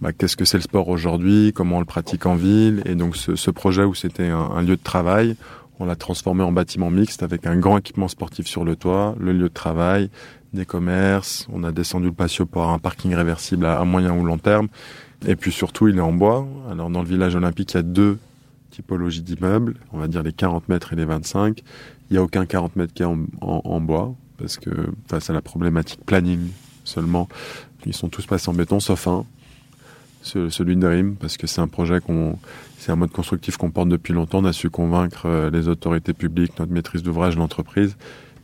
[0.00, 2.82] bah, qu'est-ce que c'est le sport aujourd'hui, comment on le pratique en ville?
[2.84, 5.36] Et donc ce, projet où c'était un, lieu de travail,
[5.78, 9.32] on l'a transformé en bâtiment mixte avec un grand équipement sportif sur le toit, le
[9.32, 10.10] lieu de travail,
[10.52, 11.46] des commerces.
[11.52, 14.68] On a descendu le patio pour un parking réversible à, moyen ou long terme.
[15.26, 16.46] Et puis surtout, il est en bois.
[16.70, 18.18] Alors dans le village olympique, il y a deux
[18.70, 21.62] typologies d'immeubles, on va dire les 40 mètres et les 25.
[22.10, 24.70] Il n'y a aucun 40 mètres qui est en, en, bois, parce que
[25.06, 26.50] face à la problématique planning
[26.82, 27.28] seulement,
[27.86, 29.24] ils sont tous passés en béton, sauf un,
[30.24, 32.38] celui de Dream, parce que c'est un projet qu'on,
[32.78, 34.38] c'est un mode constructif qu'on porte depuis longtemps.
[34.38, 37.96] On a su convaincre euh, les autorités publiques, notre maîtrise d'ouvrage, l'entreprise,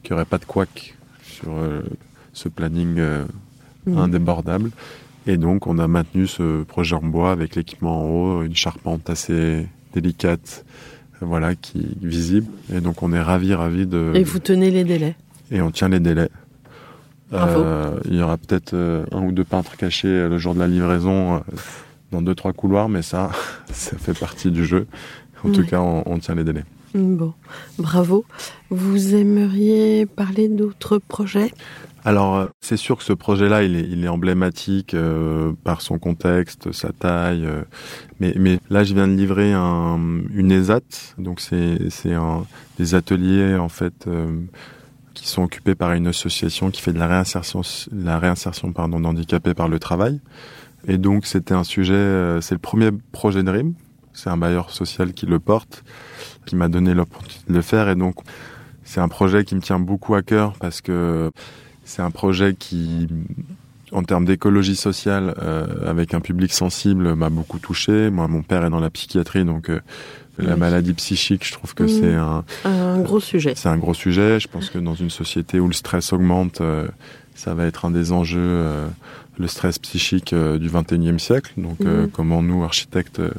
[0.02, 1.82] qu'il n'y aurait pas de couac sur euh,
[2.32, 3.24] ce planning euh,
[3.86, 3.98] mmh.
[3.98, 4.70] indébordable.
[5.26, 9.10] Et donc, on a maintenu ce projet en bois avec l'équipement en haut, une charpente
[9.10, 10.64] assez délicate,
[11.20, 12.46] voilà, qui visible.
[12.72, 14.12] Et donc, on est ravi, ravi de.
[14.14, 15.16] Et vous tenez les délais.
[15.50, 16.30] Et on tient les délais.
[17.32, 20.66] Euh, il y aura peut-être euh, un ou deux peintres cachés le jour de la
[20.66, 21.38] livraison euh,
[22.10, 23.30] dans deux trois couloirs, mais ça,
[23.70, 24.86] ça fait partie du jeu.
[25.44, 26.64] En tout cas, on, on tient les délais.
[26.94, 27.32] Bon,
[27.78, 28.24] bravo.
[28.68, 31.52] Vous aimeriez parler d'autres projets?
[32.04, 36.72] Alors, c'est sûr que ce projet-là, il est, il est emblématique euh, par son contexte,
[36.72, 37.44] sa taille.
[37.44, 37.62] Euh,
[38.20, 39.98] mais, mais là, je viens de livrer un,
[40.32, 40.80] une ESAT,
[41.18, 41.78] donc c'est
[42.78, 44.30] des ateliers en fait euh,
[45.20, 49.54] qui sont occupés par une association qui fait de la réinsertion, la réinsertion pardon d'handicapés
[49.54, 50.20] par le travail.
[50.88, 51.92] Et donc, c'était un sujet.
[51.92, 53.72] Euh, c'est le premier projet de RIM.
[54.12, 55.85] C'est un bailleur social qui le porte,
[56.46, 57.88] qui m'a donné l'opportunité de le faire.
[57.88, 58.16] Et donc,
[58.83, 61.30] c'est un projet qui me tient beaucoup à cœur parce que
[61.85, 63.06] c'est un projet qui,
[63.92, 68.11] en termes d'écologie sociale, euh, avec un public sensible, m'a beaucoup touché.
[68.11, 69.80] Moi, mon père est dans la psychiatrie, donc euh,
[70.38, 70.60] la Oui.
[70.60, 71.88] maladie psychique, je trouve que Mhm.
[71.88, 73.52] c'est un, Un gros sujet.
[73.56, 74.40] c'est un gros sujet.
[74.40, 76.88] Je pense que dans une société où le stress augmente, euh,
[77.34, 78.86] ça va être un des enjeux, euh,
[79.38, 81.52] le stress psychique euh, du 21e siècle.
[81.56, 82.10] Donc, euh, Mhm.
[82.10, 83.30] comment nous, architectes, euh,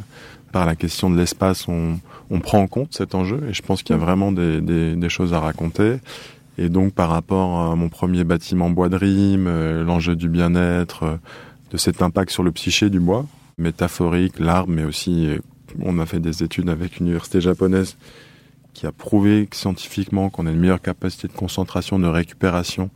[0.52, 2.00] par la question de l'espace, on,
[2.30, 3.42] on prend en compte cet enjeu.
[3.50, 4.06] Et je pense qu'il y a Mhm.
[4.06, 5.98] vraiment des, des, des choses à raconter.
[6.58, 11.04] Et donc, par rapport à mon premier bâtiment bois de rime, euh, l'enjeu du bien-être,
[11.04, 11.16] euh,
[11.72, 13.26] de cet impact sur le psyché du bois,
[13.58, 15.40] métaphorique, l'arbre, mais aussi, euh,
[15.82, 17.98] on a fait des études avec une université japonaise
[18.74, 22.90] qui a prouvé que scientifiquement qu'on a une meilleure capacité de concentration, de récupération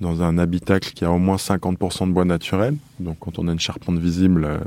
[0.00, 2.76] dans un habitacle qui a au moins 50% de bois naturel.
[2.98, 4.58] Donc quand on a une charpente visible, euh,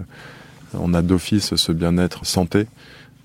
[0.73, 2.67] on a d'office ce bien-être santé,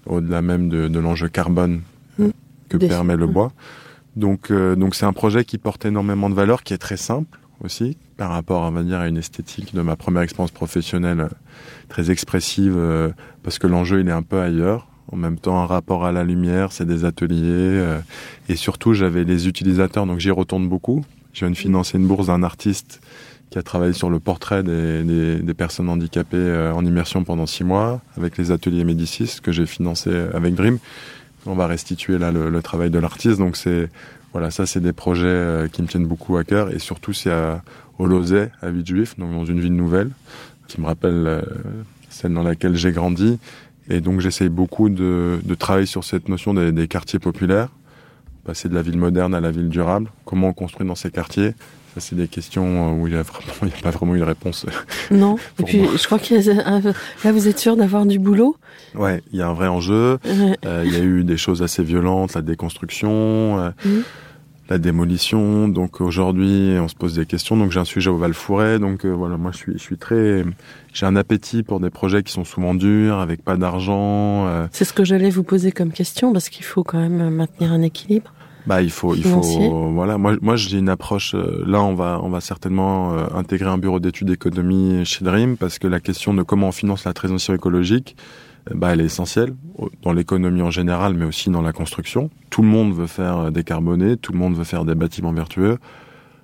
[0.07, 1.83] au-delà même de, de l'enjeu carbone
[2.19, 2.31] Mm.
[2.69, 3.53] que permet le bois.
[4.17, 7.39] Donc euh, donc c'est un projet qui porte énormément de valeur, qui est très simple
[7.63, 11.29] aussi par rapport, on va dire, à une esthétique de ma première expérience professionnelle euh,
[11.93, 13.11] très expressive, euh,
[13.43, 14.89] parce que l'enjeu il est un peu ailleurs.
[15.13, 17.99] En même temps, un rapport à la lumière, c'est des ateliers, euh,
[18.49, 21.05] et surtout j'avais les utilisateurs, donc j'y retourne beaucoup.
[21.35, 23.03] Je viens de financer une bourse d'un artiste
[23.51, 27.45] qui a travaillé sur le portrait des, des, des personnes handicapées euh, en immersion pendant
[27.45, 30.79] six mois avec les ateliers Médicis que j'ai financé avec Dream.
[31.45, 33.39] On va restituer là le, le travail de l'artiste.
[33.39, 33.91] Donc c'est
[34.33, 37.63] voilà, ça c'est des projets qui me tiennent beaucoup à cœur et surtout c'est à
[37.99, 40.11] au Lozay, à Villejuif, donc dans une ville nouvelle
[40.73, 41.41] qui me rappelle euh,
[42.09, 43.39] celle dans laquelle j'ai grandi.
[43.91, 47.69] Et donc j'essaye beaucoup de, de travailler sur cette notion des, des quartiers populaires,
[48.45, 50.11] passer de la ville moderne à la ville durable.
[50.25, 51.51] Comment on construit dans ces quartiers
[51.95, 53.25] Ça c'est des questions où il y a a
[53.83, 54.67] pas vraiment une réponse.
[55.11, 55.37] Non.
[55.61, 55.91] Et puis, moi.
[55.97, 56.35] je crois que
[57.25, 58.57] là, vous êtes sûr d'avoir du boulot?
[58.95, 60.19] Ouais, il y a un vrai enjeu.
[60.27, 64.03] Euh, Euh, il y a eu des choses assez violentes, la déconstruction, euh, Mhm.
[64.73, 65.69] La démolition.
[65.69, 67.57] Donc aujourd'hui, on se pose des questions.
[67.57, 68.79] Donc j'ai un sujet au Val-Fouret.
[68.79, 70.45] Donc euh, voilà, moi je suis, je suis très,
[70.93, 74.47] j'ai un appétit pour des projets qui sont souvent durs, avec pas d'argent.
[74.47, 77.73] euh, C'est ce que j'allais vous poser comme question, parce qu'il faut quand même maintenir
[77.73, 78.33] un équilibre.
[78.67, 80.17] bah il faut, il faut, voilà.
[80.19, 81.35] Moi, moi j'ai une approche.
[81.35, 85.57] euh, là, on va, on va certainement euh, intégrer un bureau d'études d'économie chez Dream
[85.57, 88.17] parce que la question de comment on finance la transition écologique.
[88.71, 89.55] Euh, Bah, elle est essentielle
[90.03, 92.31] dans l'économie en général, mais aussi dans la construction.
[92.51, 95.79] Tout le monde veut faire euh, décarboner, tout le monde veut faire des bâtiments vertueux.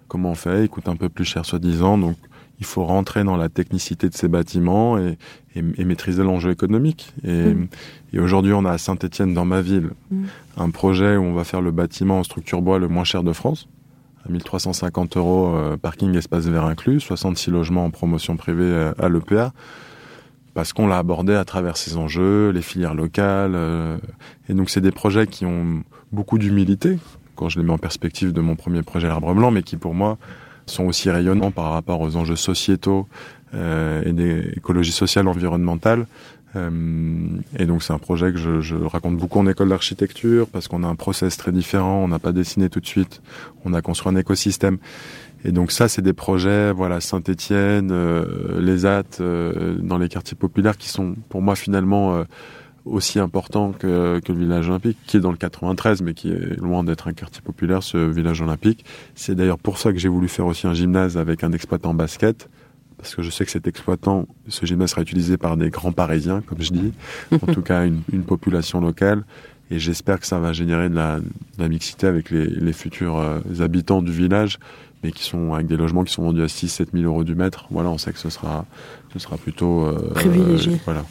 [0.08, 0.64] Comment on fait?
[0.64, 1.98] Il coûte un peu plus cher, soi-disant.
[1.98, 2.16] Donc,
[2.60, 5.16] il faut rentrer dans la technicité de ces bâtiments et,
[5.54, 7.12] et- et maîtriser l'enjeu économique.
[7.22, 7.68] Et, Mm.
[8.14, 10.24] et aujourd'hui, on a à Saint-Étienne, dans ma ville, Mm.
[10.56, 13.32] un projet où on va faire le bâtiment en structure bois le moins cher de
[13.32, 13.68] France.
[14.26, 19.08] À 1350 euros, euh, parking espace vert inclus, 66 logements en promotion privée euh, à
[19.08, 19.52] l'EPA
[20.58, 23.52] parce qu'on l'a abordé à travers ces enjeux, les filières locales.
[23.54, 23.96] euh,
[24.48, 26.98] et donc, c'est des projets qui ont beaucoup d'humilité,
[27.36, 29.94] quand je les mets en perspective de mon premier projet L'Arbre Blanc, mais qui, pour
[29.94, 30.18] moi,
[30.66, 33.06] sont aussi rayonnants par rapport aux enjeux sociétaux
[33.54, 36.08] euh, et des écologies sociales, environnementales.
[36.56, 36.70] Euh,
[37.56, 40.82] et donc, c'est un projet que je, je raconte beaucoup en école d'architecture, parce qu'on
[40.82, 43.22] a un process très différent, on n'a pas dessiné tout de suite,
[43.64, 44.78] on a construit un écosystème.
[45.44, 50.36] Et donc ça, c'est des projets, voilà, Saint-Étienne, euh, les AT, euh, dans les quartiers
[50.36, 52.24] populaires, qui sont pour moi finalement euh,
[52.84, 56.56] aussi importants que, que le village olympique, qui est dans le 93, mais qui est
[56.58, 58.84] loin d'être un quartier populaire, ce village olympique.
[59.14, 62.48] C'est d'ailleurs pour ça que j'ai voulu faire aussi un gymnase avec un exploitant basket,
[62.96, 66.40] parce que je sais que cet exploitant, ce gymnase sera utilisé par des grands Parisiens,
[66.40, 66.92] comme je dis,
[67.32, 69.24] en tout cas une, une population locale.
[69.70, 71.24] Et j'espère que ça va générer de la, de
[71.58, 74.58] la mixité avec les, les futurs euh, habitants du village,
[75.02, 77.34] mais qui sont avec des logements qui sont vendus à 6 7 000 euros du
[77.34, 77.66] mètre.
[77.70, 78.64] Voilà, on sait que ce sera,
[79.12, 80.74] ce sera plutôt euh, Privilégié.
[80.74, 81.04] euh, voilà.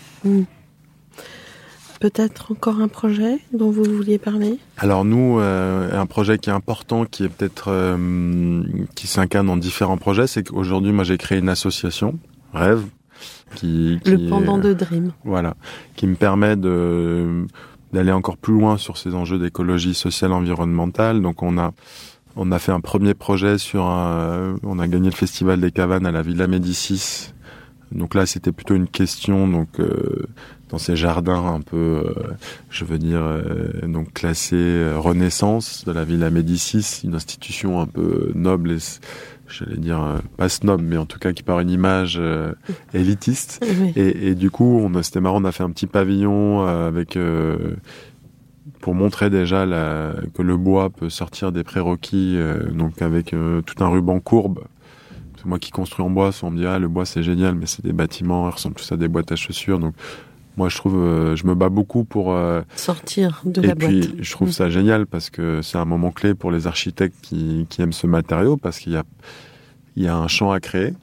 [2.00, 4.60] Peut-être encore un projet dont vous vouliez parler?
[4.78, 8.62] Alors nous, euh, un projet qui est important, qui est peut-être euh,
[8.94, 12.20] qui s'incarne dans différents projets, c'est qu'aujourd'hui, moi, j'ai créé une association,
[12.54, 12.84] Rêve,
[13.56, 15.12] qui, qui Le pendant est- de Dream.
[15.24, 15.56] voilà,
[15.96, 17.46] qui me permet de
[17.94, 21.22] d'aller encore plus loin sur ces enjeux d'écologie sociale environnementale.
[21.22, 21.72] Donc on a
[22.38, 26.06] on a fait un premier projet sur un, on a gagné le festival des Cavanes
[26.06, 27.34] à la Villa Médicis.
[27.92, 30.26] Donc là c'était plutôt une question donc euh,
[30.70, 32.14] dans ces jardins un peu euh,
[32.70, 37.86] je veux dire euh, donc classés euh, Renaissance de la Villa Médicis, une institution un
[37.86, 38.78] peu noble et
[39.48, 42.52] j'allais dire euh, pas snob mais en tout cas qui par une image euh,
[42.94, 43.66] élitiste.
[43.80, 43.94] Oui.
[43.96, 46.90] Et, et du coup, on a- c'était marrant, on a fait un petit pavillon euh,
[46.90, 47.58] avec euh,
[48.88, 53.62] pour montrer déjà la- que le bois peut sortir des prérequis, euh, donc avec euh,
[53.62, 54.60] tout un ruban courbe.
[55.44, 57.84] Moi qui construis en bois, on me dit ah le bois c'est génial, mais c'est
[57.84, 59.78] des bâtiments, ils ressemblent tous à des boîtes à chaussures.
[59.80, 59.94] Donc
[60.56, 64.00] moi je trouve, euh, je me bats beaucoup pour euh, Sortir de et la puis,
[64.00, 64.12] boîte.
[64.22, 67.82] je trouve ça génial parce que c'est un moment clé pour les architectes qui, qui
[67.82, 69.04] aiment ce matériau parce qu'il y a,
[69.98, 70.94] il y a un champ à créer.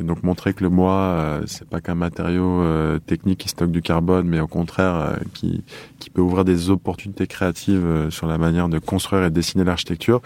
[0.00, 3.70] Et donc montrer que le bois, euh, c'est pas qu'un matériau euh, technique qui stocke
[3.70, 5.62] du carbone, mais au contraire euh, qui,
[5.98, 10.22] qui peut ouvrir des opportunités créatives euh, sur la manière de construire et dessiner l'architecture.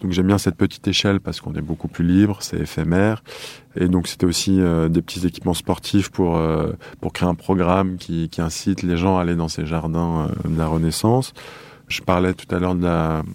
[0.00, 3.22] Donc j'aime bien cette petite échelle parce qu'on est beaucoup plus libre, c'est éphémère.
[3.76, 7.96] Et donc c'était aussi euh, des petits équipements sportifs pour euh, pour créer un programme
[7.98, 11.34] qui, qui incite les gens à aller dans ces jardins de la Renaissance.
[11.88, 12.76] Je parlais tout à l'heure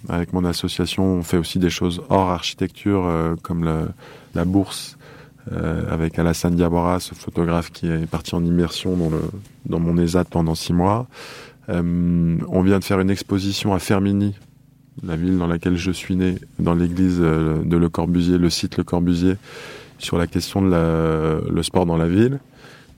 [0.08, 3.88] avec mon association, on fait aussi des choses hors architecture euh, comme le,
[4.34, 4.96] la bourse
[5.50, 9.20] avec Alassane Diabora, ce photographe qui est parti en immersion dans, le,
[9.66, 11.06] dans mon ESAT pendant six mois.
[11.68, 14.34] Euh, on vient de faire une exposition à Fermini,
[15.02, 18.76] la ville dans laquelle je suis né, dans l'église euh, de Le Corbusier, le site
[18.76, 19.36] Le Corbusier,
[19.98, 22.40] sur la question de la, le sport dans la ville.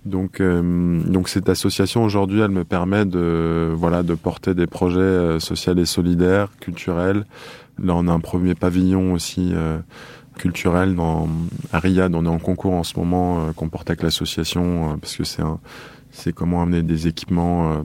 [0.05, 5.01] Donc, euh, donc cette association aujourd'hui, elle me permet de, voilà, de porter des projets
[5.01, 7.25] euh, sociaux et solidaires, culturels.
[7.83, 9.79] Là, on a un premier pavillon aussi euh,
[10.37, 11.29] culturel dans,
[11.73, 12.15] à Riyad.
[12.15, 15.25] On est en concours en ce moment euh, qu'on porte avec l'association euh, parce que
[15.25, 15.59] c'est un,
[16.13, 17.77] c'est comment amener des équipements euh,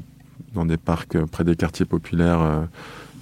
[0.54, 2.68] dans des parcs près des quartiers populaires.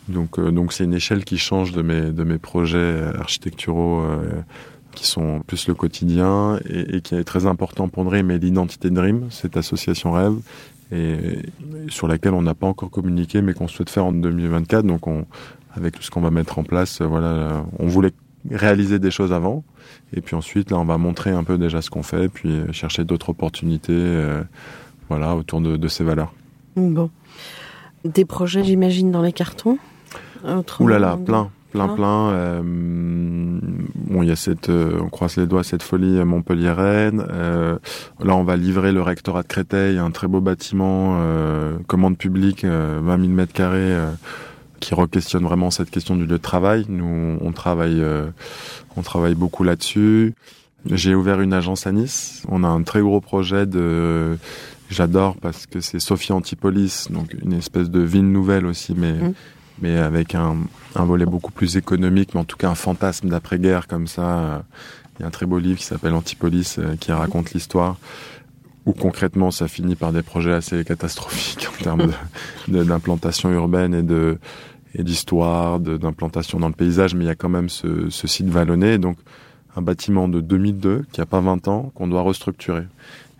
[0.07, 4.03] donc, donc c'est une échelle qui change de mes, de mes projets architecturaux.
[4.95, 8.89] qui sont plus le quotidien et, et qui est très important pour Dream et l'identité
[8.89, 10.37] Dream, cette association rêve,
[10.91, 11.43] et
[11.89, 14.83] sur laquelle on n'a pas encore communiqué, mais qu'on souhaite faire en 2024.
[14.87, 15.27] Donc, on,
[15.75, 18.11] avec tout ce qu'on va mettre en place, voilà, on voulait
[18.49, 19.63] réaliser des choses avant,
[20.13, 22.71] et puis ensuite, là, on va montrer un peu déjà ce qu'on fait, puis euh,
[22.71, 24.43] chercher d'autres opportunités, euh,
[25.09, 26.33] voilà, autour de, de ces valeurs.
[26.75, 27.09] Bon.
[28.05, 29.77] Des projets, j'imagine, dans les cartons
[30.79, 32.29] Ouh là là, plein, plein, plein.
[32.29, 37.25] Euh, bon, il y a cette, euh, on croise les doigts, cette folie à Montpellier-Rennes.
[37.29, 37.77] Euh,
[38.23, 41.19] là, on va livrer le rectorat de Créteil, un très beau bâtiment,
[41.87, 43.97] commande publique, euh, 20 000 mètres carrés,
[44.79, 46.85] qui re-questionne vraiment cette question du lieu de travail.
[46.89, 48.27] Nous, on travaille, euh,
[48.95, 50.33] on travaille beaucoup là-dessus.
[50.89, 52.43] J'ai ouvert une agence à Nice.
[52.47, 54.37] On a un très gros projet de,
[54.89, 59.33] j'adore parce que c'est Sophie Antipolis, donc une espèce de ville nouvelle aussi, mais Mhm.
[59.81, 60.57] mais avec un,
[60.95, 64.63] un volet beaucoup plus économique, mais en tout cas un fantasme d'après-guerre comme ça.
[65.17, 67.97] Il y a un très beau livre qui s'appelle Antipolis euh, qui raconte l'histoire,
[68.85, 72.11] où concrètement ça finit par des projets assez catastrophiques en termes
[72.69, 74.37] d'implantation urbaine et de
[74.95, 78.47] et d'histoire, d'implantation dans le paysage, mais il y a quand même ce, ce site
[78.47, 79.17] vallonné, donc
[79.75, 82.83] un bâtiment de 2002 qui a pas 20 ans qu'on doit restructurer.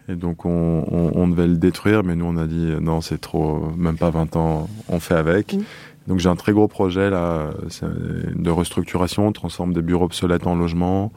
[0.07, 3.01] Et donc on, on, on devait le détruire, mais nous on a dit euh, non
[3.01, 5.55] c'est trop, même pas 20 ans, on fait avec.
[6.09, 7.51] Donc j'ai un très gros projet là
[8.35, 11.11] de restructuration, on transforme des bureaux obsolètes en logements,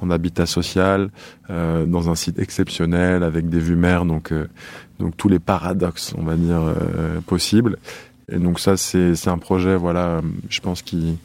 [0.00, 1.10] en habitat social,
[1.50, 4.46] euh, dans un site exceptionnel avec des vues mer, donc euh,
[5.00, 7.78] donc tous les paradoxes on va dire euh, possibles.
[8.30, 11.18] Et donc ça c'est c'est un projet voilà, euh, je pense qui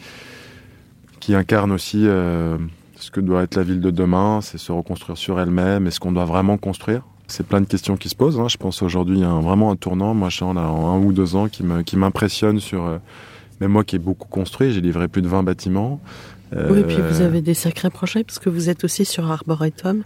[1.20, 2.58] qui incarne aussi euh,
[2.96, 6.12] ce que doit être la ville de demain, c'est se reconstruire sur elle-même, est-ce qu'on
[6.12, 8.38] doit vraiment construire c'est plein de questions qui se posent.
[8.42, 8.50] Hein.
[8.50, 10.14] Je pense aujourd'hui il y a un- vraiment un tournant.
[10.14, 12.84] Moi, je suis en là, en un ou deux ans qui me qui m'impressionne sur.
[12.86, 12.98] euh,
[13.62, 16.02] même moi qui ai beaucoup construit, j'ai livré plus de 20 bâtiments.
[16.54, 20.04] Oui, puis vous Euh, avez des sacrés projets, parce que vous êtes aussi sur Arboretum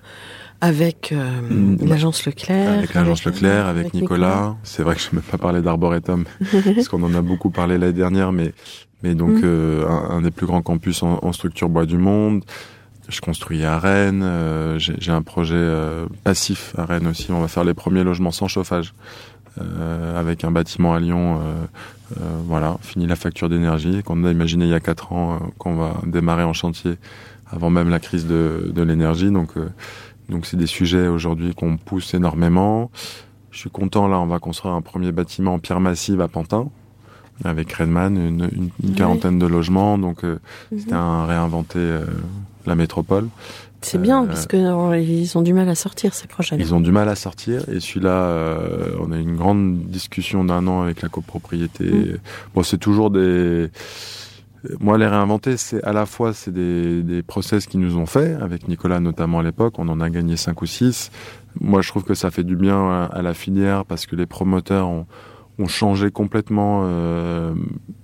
[0.65, 2.69] avec euh, Mm, l'agence Leclerc.
[2.79, 4.55] avec l'agence Leclerc, avec, Nicolas.
[4.63, 6.25] C'est vrai que je ne vais pas parler d'Arboretum,
[6.75, 8.53] parce qu'on en a beaucoup parlé l'année dernière, mais,
[9.03, 9.41] mais donc Mm.
[9.43, 12.43] euh, un, un des plus grands campus en, en structure bois du monde.
[13.07, 17.31] Je construis à Rennes, euh, j'ai j'ai un projet euh, passif à Rennes aussi.
[17.31, 18.95] On va faire les premiers logements sans chauffage,
[19.61, 21.39] euh, avec un bâtiment à Lyon.
[21.39, 21.53] euh,
[22.19, 25.37] euh, voilà, fini la facture d'énergie qu'on a imaginé il y a quatre ans, euh,
[25.59, 26.95] qu'on va démarrer en chantier
[27.51, 29.29] avant même la crise de, de l'énergie.
[29.31, 29.69] Donc euh,
[30.29, 32.89] donc c'est des sujets aujourd'hui qu'on pousse énormément.
[33.51, 36.67] Je suis content là, on va construire un premier bâtiment en pierre massive à Pantin
[37.43, 38.95] avec Redman, une, une- une Ouais.
[38.95, 39.97] quarantaine de logements.
[39.97, 40.39] Donc euh,
[40.71, 40.79] Mhm.
[40.79, 42.05] c'était un réinventer euh,
[42.65, 43.27] la métropole.
[43.81, 46.63] C'est bien, Euh, parce qu'ils ont du mal à sortir, ces projets-là.
[46.63, 50.43] Ils ont du mal à sortir et celui-là, euh, on a eu une grande discussion
[50.43, 51.83] d'un an avec la copropriété.
[51.85, 52.17] Mm.
[52.55, 53.69] Bon, c'est toujours des.
[54.79, 58.67] Moi, les réinventer, c'est à la fois c'est des, process qui nous ont fait avec
[58.67, 59.75] Nicolas notamment à l'époque.
[59.77, 61.11] On en a gagné cinq ou six.
[61.59, 64.87] Moi, je trouve que ça fait du bien à, la filière parce que les promoteurs
[64.87, 65.05] ont,
[65.67, 67.53] changé complètement euh,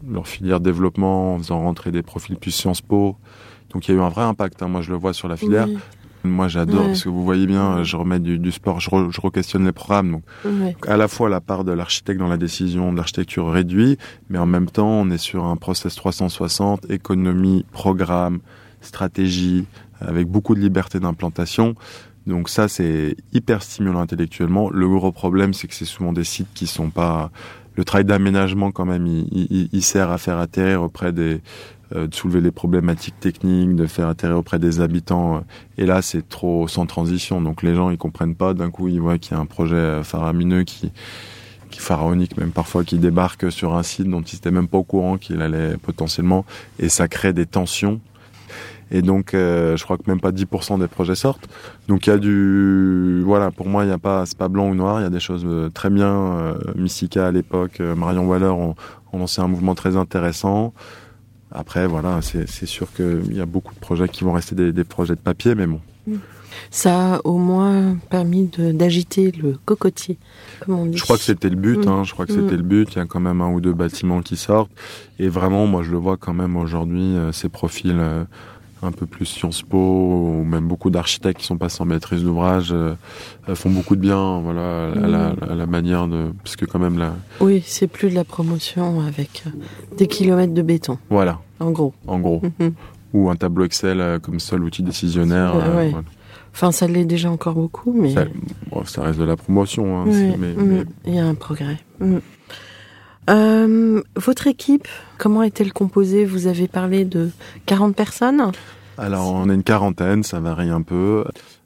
[0.09, 3.17] leur filière développement en faisant rentrer des profils plus Sciences Po.
[3.73, 4.63] Donc, il y a eu un vrai impact.
[4.63, 4.67] hein.
[4.69, 5.67] Moi, je le vois sur la filière.
[6.23, 6.87] Moi, j'adore Ouais.
[6.87, 9.71] parce que vous voyez bien, je remets du, du sport, je, re- je re-questionne les
[9.71, 10.11] programmes.
[10.11, 13.97] Donc, à la fois la part de l'architecte dans la décision de l'architecture réduit,
[14.29, 18.39] mais en même temps, on est sur un process 360, économie, programme,
[18.81, 19.65] stratégie,
[19.99, 21.75] avec beaucoup de liberté d'implantation.
[22.27, 24.69] Donc ça, c'est hyper stimulant intellectuellement.
[24.69, 27.31] Le gros problème, c'est que c'est souvent des sites qui sont pas.
[27.75, 31.41] Le travail d'aménagement, quand même, il, il- il sert à faire atterrir auprès des
[31.93, 35.43] de soulever les problématiques techniques, de faire intérêt auprès des habitants.
[35.77, 37.41] Et là, c'est trop sans transition.
[37.41, 38.53] Donc les gens, ils comprennent pas.
[38.53, 40.91] D'un coup, ils voient qu'il y a un projet faramineux qui
[41.69, 44.83] qui pharaonique même parfois qui débarque sur un site dont ils n'étaient même pas au
[44.83, 46.43] courant qu'il allait potentiellement
[46.79, 48.01] et ça crée des tensions
[48.91, 51.47] et donc, euh, je crois que même pas 10% des projets sortent.
[51.87, 54.69] Donc, il y a du, voilà, pour moi, il y a pas, c'est pas blanc
[54.69, 54.99] ou noir.
[54.99, 56.09] Il y a des choses euh, très bien.
[56.09, 58.75] Euh, Mystica à l'époque, euh, Marion Waller ont,
[59.13, 60.73] ont, lancé un mouvement très intéressant.
[61.51, 64.83] Après, voilà, c'est sûr qu'il y a beaucoup de projets qui vont rester des, des
[64.83, 65.81] projets de papier, mais bon.
[66.07, 66.17] Mm.
[66.69, 70.17] Ça a au moins permis d'agiter le cocotier,
[70.61, 70.97] comme on dit.
[70.97, 71.85] Je crois que c'était le but.
[71.85, 71.89] Mmh.
[71.89, 72.57] Hein, je crois que c'était mmh.
[72.57, 72.93] le but.
[72.93, 74.71] Il y a quand même un ou deux bâtiments qui sortent.
[75.19, 78.23] Et vraiment, moi, je le vois quand même aujourd'hui, euh, ces profils euh,
[78.83, 82.71] un peu plus Sciences Po, ou même beaucoup d'architectes qui sont passés en maîtrise d'ouvrage,
[82.71, 82.95] euh,
[83.53, 85.35] font beaucoup de bien, voilà, à, la, mmh.
[85.49, 87.13] à, la, manière de, parce que quand même là.
[87.39, 89.43] Oui, c'est plus de la promotion avec
[89.97, 90.97] des kilomètres de béton.
[91.09, 91.39] Voilà.
[91.59, 91.93] En gros.
[92.07, 92.41] En gros.
[93.13, 95.55] Ou un tableau Excel comme seul outil décisionnaire.
[95.55, 95.89] Ouais.
[95.89, 96.03] Voilà.
[96.53, 98.13] Enfin, ça l'est déjà encore beaucoup, mais...
[98.13, 98.25] Ça,
[98.69, 100.01] bon, ça reste de la promotion.
[100.01, 100.83] Hein, oui, mais, mmh, mais...
[101.05, 101.77] Il y a un progrès.
[103.29, 106.25] Euh, votre équipe, comment est-elle composée?
[106.25, 107.29] Vous avez parlé de
[107.65, 108.51] 40 personnes?
[108.97, 111.23] Alors, on est une quarantaine, ça varie un peu.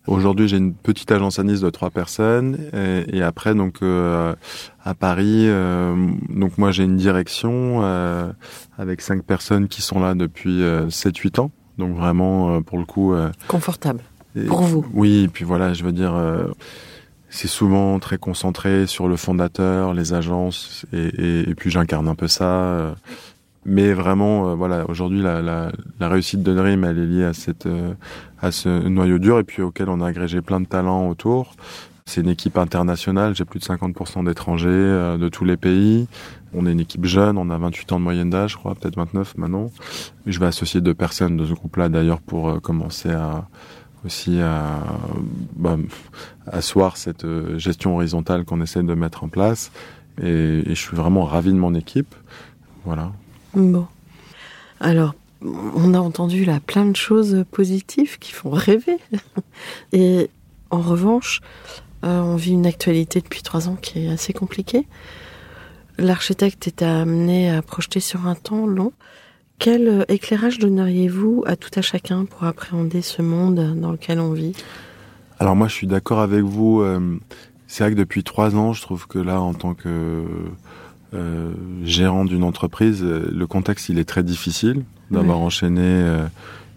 [0.07, 4.35] Aujourd'hui, j'ai une petite agence à Nice de trois personnes, et, et après, donc euh,
[4.83, 5.95] à Paris, euh,
[6.29, 8.31] donc moi j'ai une direction euh,
[8.77, 13.15] avec cinq personnes qui sont là depuis 7-8 ans, donc vraiment pour le coup
[13.47, 14.01] confortable.
[14.47, 14.85] Pour vous.
[14.93, 16.47] Oui, et puis voilà, je veux dire, euh,
[17.35, 22.15] c'est souvent très concentré sur le fondateur, les agences, et, et, et puis j'incarne un
[22.15, 22.45] peu ça.
[22.45, 22.95] Euh,
[23.65, 27.33] mais vraiment, euh, voilà, aujourd'hui, la, la, la, réussite de Dream, elle est liée à,
[27.33, 27.93] cette, euh,
[28.41, 31.55] à ce noyau dur, et puis auquel on a agrégé plein de talents autour.
[32.05, 36.07] C'est une équipe internationale, j'ai plus de 50% d'étrangers euh, de tous les pays.
[36.53, 38.95] On est une équipe jeune, on a 28 ans de moyenne d'âge, je crois, peut-être
[38.95, 39.71] 29 maintenant.
[40.25, 43.49] Je vais associer deux personnes de ce groupe-là d'ailleurs pour commencer à,
[44.05, 44.83] aussi à
[45.55, 45.77] bah,
[46.47, 49.71] asseoir cette euh, gestion horizontale qu'on essaie de mettre en place.
[50.21, 52.15] Et, je suis vraiment ravi de mon équipe.
[52.85, 53.11] Voilà.
[53.53, 53.87] Bon.
[54.79, 58.97] Alors, on a entendu là plein de choses positives qui font rêver.
[59.91, 60.29] Et
[60.69, 61.41] en revanche,
[62.03, 64.87] euh, on vit une actualité depuis trois ans qui est assez compliquée.
[65.97, 68.91] L'architecte est amené à projeter sur un temps long.
[69.59, 74.33] Quel euh, éclairage donneriez-vous à tout à chacun pour appréhender ce monde dans lequel on
[74.33, 74.53] vit?
[75.39, 76.81] Alors moi, je suis d'accord avec vous.
[76.81, 77.17] Euh,
[77.67, 80.23] c'est vrai que depuis trois ans, je trouve que là, en tant que
[81.13, 81.51] euh,
[81.83, 86.03] gérant d'une entreprise, le contexte il est très difficile d'avoir enchaîné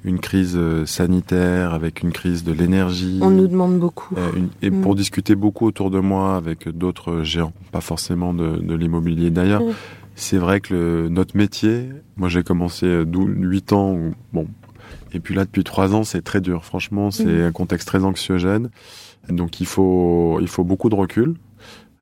[0.05, 3.19] une crise sanitaire avec une crise de l'énergie.
[3.23, 4.15] On nous demande beaucoup.
[4.37, 4.83] Une, et mmh.
[4.83, 9.63] pour discuter beaucoup autour de moi avec d'autres géants, pas forcément de, de l'immobilier d'ailleurs.
[9.63, 9.75] Mmh
[10.19, 14.49] c'est vrai que le, notre métier, moi j'ai commencé 8 ans, où, bon,
[15.13, 16.65] et puis là depuis 3 ans c'est très dur.
[16.65, 17.43] Franchement, c'est mmh.
[17.43, 18.71] un contexte très anxiogène,
[19.29, 21.37] donc il faut il faut beaucoup de recul.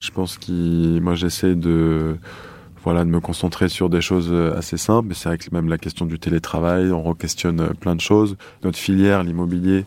[0.01, 2.17] Je pense que moi j'essaie de
[2.83, 5.15] voilà de me concentrer sur des choses assez simples.
[5.15, 8.37] C'est vrai que même la question du télétravail, on re-questionne plein de choses.
[8.63, 9.85] Notre filière, l'immobilier,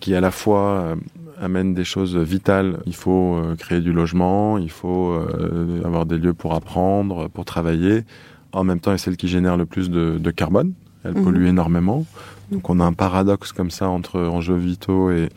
[0.00, 0.96] qui à la fois
[1.42, 2.78] amène des choses vitales.
[2.86, 7.44] Il faut euh, créer du logement, il faut euh, avoir des lieux pour apprendre, pour
[7.44, 8.04] travailler.
[8.52, 10.72] En même temps, est celle qui génère le plus de, de carbone.
[11.04, 11.24] Elle mmh.
[11.24, 12.06] pollue énormément.
[12.52, 15.30] Donc on a un paradoxe comme ça entre enjeux vitaux et,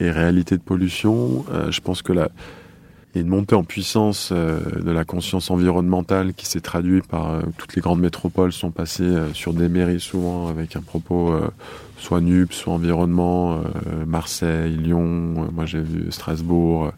[0.00, 1.44] et réalité de pollution.
[1.50, 2.28] Euh, je pense que la,
[3.14, 7.06] il y a une montée en puissance euh, de la conscience environnementale qui s'est traduite
[7.06, 10.82] par euh, toutes les grandes métropoles sont passées euh, sur des mairies souvent avec un
[10.82, 11.34] propos
[11.96, 13.60] soit NUP, soit environnement,
[14.06, 16.92] Marseille, Lyon, moi j'ai vu Strasbourg,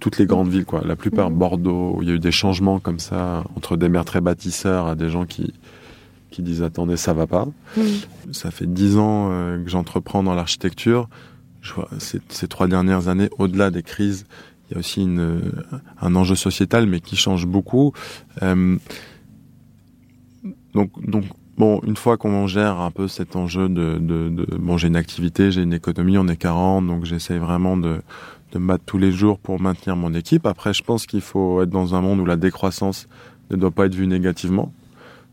[0.00, 2.98] toutes les grandes villes quoi, la plupart Bordeaux, il y a eu des changements comme
[2.98, 5.52] ça entre des maires très bâtisseurs à des gens qui
[6.30, 7.46] qui disent attendez ça va pas.
[7.76, 7.82] Mmh.
[8.32, 9.28] Ça fait dix ans
[9.64, 11.08] que j'entreprends dans l'architecture.
[11.60, 14.26] Je vois ces, ces trois dernières années, au-delà des crises,
[14.68, 15.52] il y a aussi une,
[16.00, 17.92] un enjeu sociétal, mais qui change beaucoup.
[18.42, 18.76] Euh,
[20.74, 21.24] donc, donc,
[21.56, 24.96] bon, une fois qu'on gère un peu cet enjeu de, de, de bon, j'ai une
[24.96, 28.00] activité, j'ai une économie, on est 40, donc j'essaie vraiment de,
[28.52, 30.46] de me battre tous les jours pour maintenir mon équipe.
[30.46, 33.08] Après, je pense qu'il faut être dans un monde où la décroissance
[33.50, 34.72] ne doit pas être vue négativement.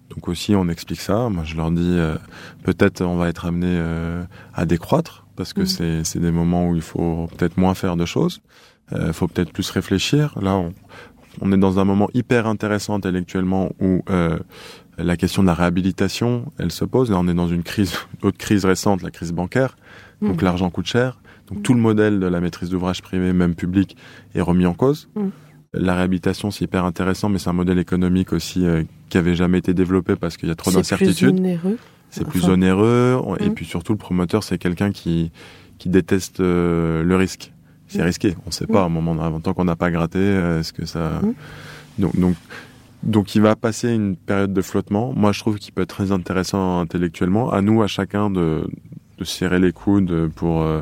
[0.09, 1.29] Donc aussi, on explique ça.
[1.29, 2.15] Moi, je leur dis, euh,
[2.63, 4.23] peut-être on va être amené euh,
[4.53, 6.03] à décroître, parce que mmh.
[6.03, 8.41] c'est des moments où il faut peut-être moins faire de choses.
[8.91, 10.37] Il euh, faut peut-être plus réfléchir.
[10.41, 10.73] Là, on,
[11.41, 14.37] on, est dans un moment hyper intéressant intellectuellement où euh,
[14.97, 17.09] la question de la réhabilitation, elle se pose.
[17.09, 19.75] Là, on est dans une crise, autre crise récente, la crise bancaire.
[20.21, 20.45] Donc mmh.
[20.45, 21.19] l'argent coûte cher.
[21.47, 21.61] Donc mmh.
[21.63, 23.97] tout le modèle de la maîtrise d'ouvrage privé, même public,
[24.33, 25.09] est remis en cause.
[25.15, 25.27] Mmh.
[25.73, 29.57] La réhabilitation, c'est hyper intéressant, mais c'est un modèle économique aussi euh, qui avait jamais
[29.57, 31.15] été développé parce qu'il y a trop d'incertitudes.
[31.15, 31.77] C'est plus onéreux.
[32.11, 35.31] C'est plus onéreux, et puis surtout le promoteur, c'est quelqu'un qui
[35.77, 37.51] qui déteste euh, le risque.
[37.87, 38.35] C'est risqué.
[38.45, 41.21] On ne sait pas, à un moment, tant qu'on n'a pas gratté, est-ce que ça.
[41.99, 42.35] Donc, donc,
[43.03, 45.13] donc, il va passer une période de flottement.
[45.15, 47.51] Moi, je trouve qu'il peut être très intéressant intellectuellement.
[47.51, 48.67] À nous, à chacun, de,
[49.17, 50.63] de serrer les coudes pour.
[50.63, 50.81] Euh,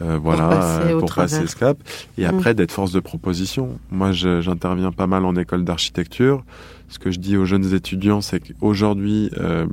[0.00, 1.78] euh voilà, pour passer, ce cap.
[2.18, 3.78] Et après, d'être force de proposition.
[3.90, 6.44] Moi, j'interviens pas mal en école d'architecture.
[6.88, 9.66] Ce que je dis aux jeunes étudiants, c'est qu'aujourd'hui, euh,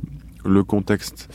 [0.44, 1.28] le contexte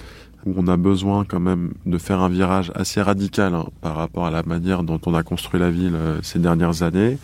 [0.46, 4.26] où on a besoin quand même de faire un virage assez radical hein, par rapport
[4.26, 7.18] à la manière dont on a construit la ville euh, ces dernières années,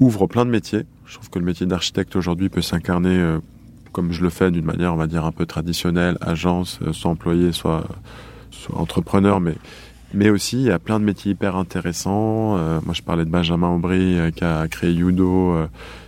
[0.00, 0.86] ouvre plein de métiers.
[1.04, 3.38] Je trouve que le métier d'architecte aujourd'hui peut s'incarner euh,
[3.90, 7.10] comme je le fais d'une manière, on va dire, un peu traditionnelle, agence, euh, soit
[7.10, 7.84] employé, soit,
[8.50, 9.56] soit entrepreneur, mais
[10.14, 12.58] mais aussi il y a plein de métiers hyper intéressants.
[12.84, 15.56] moi, je parlais de Benjamin Aubry qui a créé Yudo,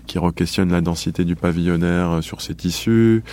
[0.07, 3.25] qui re-questionne la densité du pavillonnaire sur ses tissus.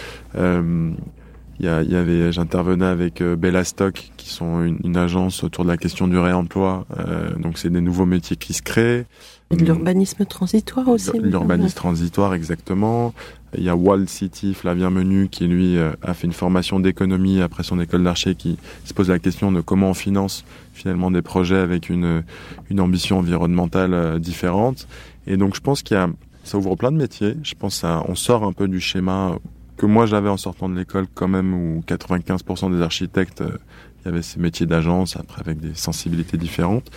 [1.63, 5.77] Il y, avait, j'intervenais avec euh, Bella Stock, qui sont une, agence autour de la
[5.77, 6.87] question du réemploi.
[6.97, 9.05] Euh, donc c'est des nouveaux métiers qui se créent.
[9.51, 11.11] Et de l'urbanisme transitoire aussi.
[11.21, 13.13] L'urbanisme transitoire, exactement.
[13.55, 17.41] Il y a Wall City, Flavien Menu, qui lui euh, a fait une formation d'économie
[17.41, 20.43] après son école d'archer, qui se pose la question de comment on finance
[20.73, 22.23] finalement des projets avec une,
[22.71, 24.87] une ambition environnementale différente.
[25.27, 26.09] Et donc je pense qu'il y a,
[26.43, 27.35] ça ouvre plein de métiers.
[27.43, 29.37] Je pense qu'on sort un peu du schéma
[29.81, 33.57] que moi j'avais en sortant de l'école quand même où 95% des architectes, euh,
[33.99, 36.91] il y avait ces métiers d'agence, après avec des sensibilités différentes.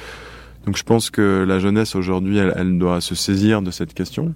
[0.66, 4.34] Donc je pense que la jeunesse aujourd'hui, elle, doit se saisir de cette question.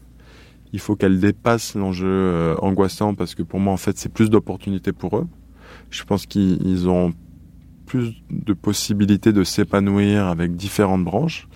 [0.73, 4.31] Il faut qu'elle dépasse l'enjeu euh, angoissant parce que pour moi en fait c'est plus
[4.31, 5.27] d'opportunités pour eux.
[5.91, 7.13] Je pense qu'ils ont
[7.85, 11.49] plus de possibilités de s'épanouir avec différentes branches.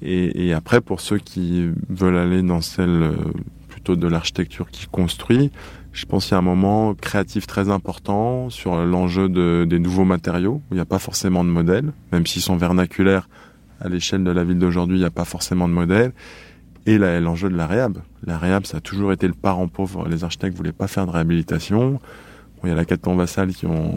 [0.00, 3.14] Et, et, après pour ceux qui veulent aller dans celle euh,
[3.68, 5.50] plutôt de l'architecture qui construit,
[5.94, 10.04] je pense qu'il y a un moment créatif très important sur l'enjeu de, des nouveaux
[10.04, 13.28] matériaux, où il n'y a pas forcément de modèle, même s'ils sont vernaculaires
[13.80, 16.12] à l'échelle de la ville d'aujourd'hui, il n'y a pas forcément de modèle.
[16.86, 17.98] Et l'enjeu de la réhab.
[18.26, 20.06] La réhab, ça a toujours été le parent pauvre.
[20.06, 21.92] Les architectes voulaient pas faire de réhabilitation.
[21.92, 22.00] Bon,
[22.64, 23.96] il y a la Caton Vassal qui ont,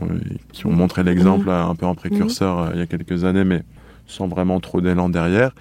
[0.54, 1.50] qui ont montré l'exemple mmh.
[1.50, 2.72] un peu en précurseur mmh.
[2.76, 3.64] il y a quelques années, mais
[4.06, 5.52] sans vraiment trop d'élan derrière.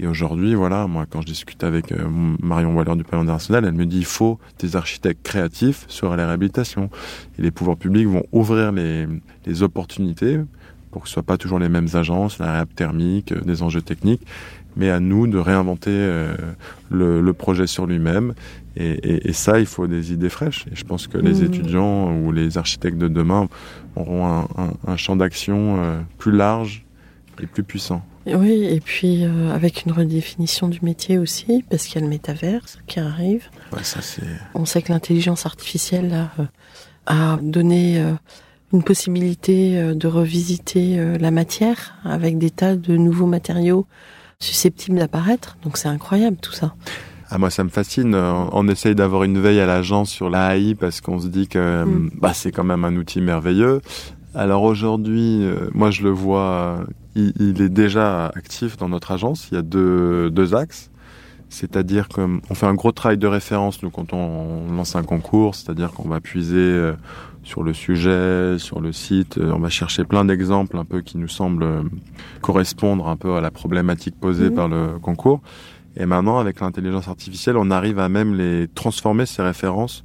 [0.00, 2.06] Et aujourd'hui, voilà, moi, quand je discute avec euh,
[2.40, 6.26] Marion Waller du Palais international, elle me dit il faut des architectes créatifs sur la
[6.26, 6.88] réhabilitation.
[7.38, 9.06] Et les pouvoirs publics vont ouvrir les,
[9.44, 10.38] les opportunités
[10.92, 13.82] pour que ce soit pas toujours les mêmes agences, la réhab thermique, euh, des enjeux
[13.82, 14.22] techniques,
[14.76, 16.34] mais à nous de réinventer euh,
[16.90, 18.34] le, le, projet sur lui-même.
[18.76, 20.66] Et, et, et, ça, il faut des idées fraîches.
[20.70, 21.44] Et je pense que les mmh.
[21.44, 23.48] étudiants ou les architectes de demain
[23.96, 26.84] auront un, un, un champ d'action plus large
[27.42, 28.02] et plus puissant.
[28.34, 32.10] Oui, et puis euh, avec une redéfinition du métier aussi, parce qu'il y a le
[32.10, 33.44] métaverse qui arrive.
[33.72, 34.00] Ouais, ça.
[34.54, 36.44] On sait que l'intelligence artificielle là, euh,
[37.06, 38.12] a donné euh,
[38.72, 43.86] une possibilité de revisiter la matière avec des tas de nouveaux matériaux
[44.40, 45.56] susceptibles d'apparaître.
[45.62, 46.74] Donc c'est incroyable tout ça.
[47.30, 48.14] Ah, moi, ça me fascine.
[48.14, 52.10] On essaye d'avoir une veille à l'agence sur l'AI parce qu'on se dit que mm.
[52.20, 53.80] bah, c'est quand même un outil merveilleux.
[54.34, 56.84] Alors aujourd'hui, moi je le vois
[57.18, 59.48] il, est déjà actif dans notre agence.
[59.50, 60.90] Il y a deux, deux axes.
[61.50, 65.92] C'est-à-dire qu'on fait un gros travail de référence nous quand on, lance un concours, c'est-à-dire
[65.92, 66.92] qu'on va puiser euh,
[67.42, 71.16] sur le sujet, sur le site, euh, on va chercher plein d'exemples un peu qui
[71.16, 71.82] nous semblent euh,
[72.42, 74.54] correspondre un peu à la problématique posée mmh.
[74.54, 75.40] par le concours.
[75.96, 80.04] Et maintenant, avec l'intelligence artificielle, on arrive à même les transformer ces références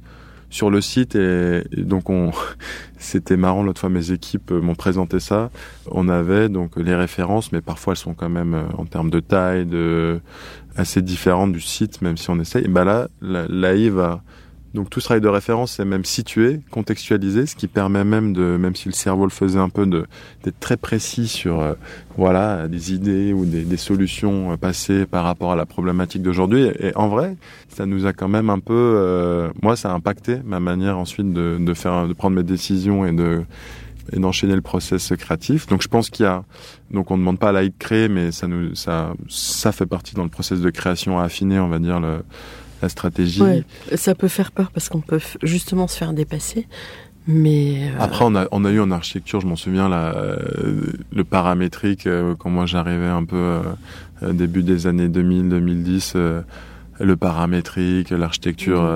[0.50, 2.30] sur le site et, donc on
[2.98, 5.50] c'était marrant l'autre fois mes équipes euh, m'ont présenté ça.
[5.90, 9.20] On avait donc les références mais parfois elles sont quand même euh, en termes de
[9.20, 10.20] taille de
[10.76, 12.64] assez différentes du site même si on essaye.
[12.64, 14.22] Et bah là l'AI va
[14.74, 18.56] donc tout ce travail de référence est même situé, contextualisé, ce qui permet même de,
[18.56, 21.74] même si le cerveau le faisait un peu, d'être très précis sur euh,
[22.16, 26.64] voilà des idées ou des, solutions euh, passées par rapport à la problématique d'aujourd'hui.
[26.80, 27.36] Et, en vrai,
[27.68, 31.32] ça nous a quand même un peu, euh, moi, ça a impacté ma manière ensuite
[31.32, 33.44] de, de faire, de prendre mes décisions et de
[34.12, 35.66] et d'enchaîner le process créatif.
[35.66, 36.44] Donc je pense qu'il y a
[36.90, 39.86] donc on ne demande pas à l'AI de créer, mais ça nous ça ça fait
[39.86, 42.22] partie dans le process de création à affiner, on va dire le
[42.84, 43.42] la stratégie.
[43.94, 46.66] ça peut faire peur parce qu'on peut justement se faire dépasser.
[47.26, 50.36] Mais euh, après, on a, on a eu en architecture, je m'en souviens, la, euh,
[51.10, 53.60] le paramétrique, euh, quand moi j'arrivais un peu
[54.22, 56.42] début des années 2000-2010,
[57.00, 58.86] le paramétrique, l'architecture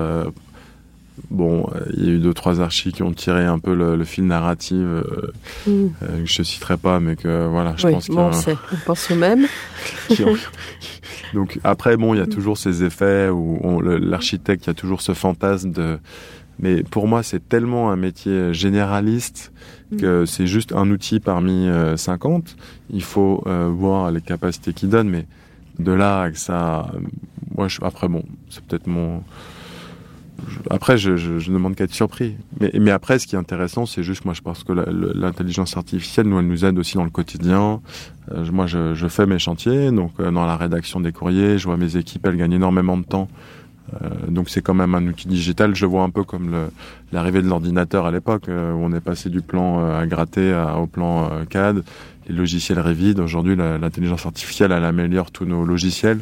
[1.29, 4.03] Bon, euh, il y a eu deux trois archis qui ont tiré un peu le,
[4.03, 5.31] fil narratif, euh,
[5.67, 5.71] mm.
[5.71, 9.45] euh, je citerai pas, mais que voilà, je pense bon, on, on pense au même.
[11.33, 15.01] Donc après, bon, il y a toujours ces effets où l'architecte, il y a toujours
[15.01, 15.99] ce fantasme de.
[16.61, 19.53] Mais pour moi, c'est tellement un métier généraliste
[19.91, 19.97] mm.
[19.97, 22.55] que c'est juste un outil parmi 50.
[22.89, 25.25] Il faut voir les capacités qu'il donne, mais
[25.77, 26.91] de là que ça,
[27.55, 29.23] moi, je, après bon, c'est peut-être mon
[30.69, 32.35] après, je, je, je, demande qu'à être surpris.
[32.59, 36.27] Mais, mais, après, ce qui est intéressant, c'est juste, moi, je pense que l'intelligence artificielle,
[36.27, 37.81] nous, elle nous aide aussi dans le quotidien.
[38.31, 41.77] Euh, moi, je, fais mes chantiers, donc euh, dans la rédaction des courriers, je vois
[41.77, 43.27] mes équipes, elles gagnent énormément de temps.
[44.01, 45.75] Euh, donc c'est quand même un outil digital.
[45.75, 46.69] Je vois un peu comme
[47.11, 51.29] l'arrivée de l'ordinateur à l'époque, où on est passé du plan à gratter au plan
[51.49, 51.83] CAD.
[52.27, 53.15] Les logiciels Revit.
[53.19, 56.19] Aujourd'hui, l'intelligence artificielle, elle améliore tous nos logiciels.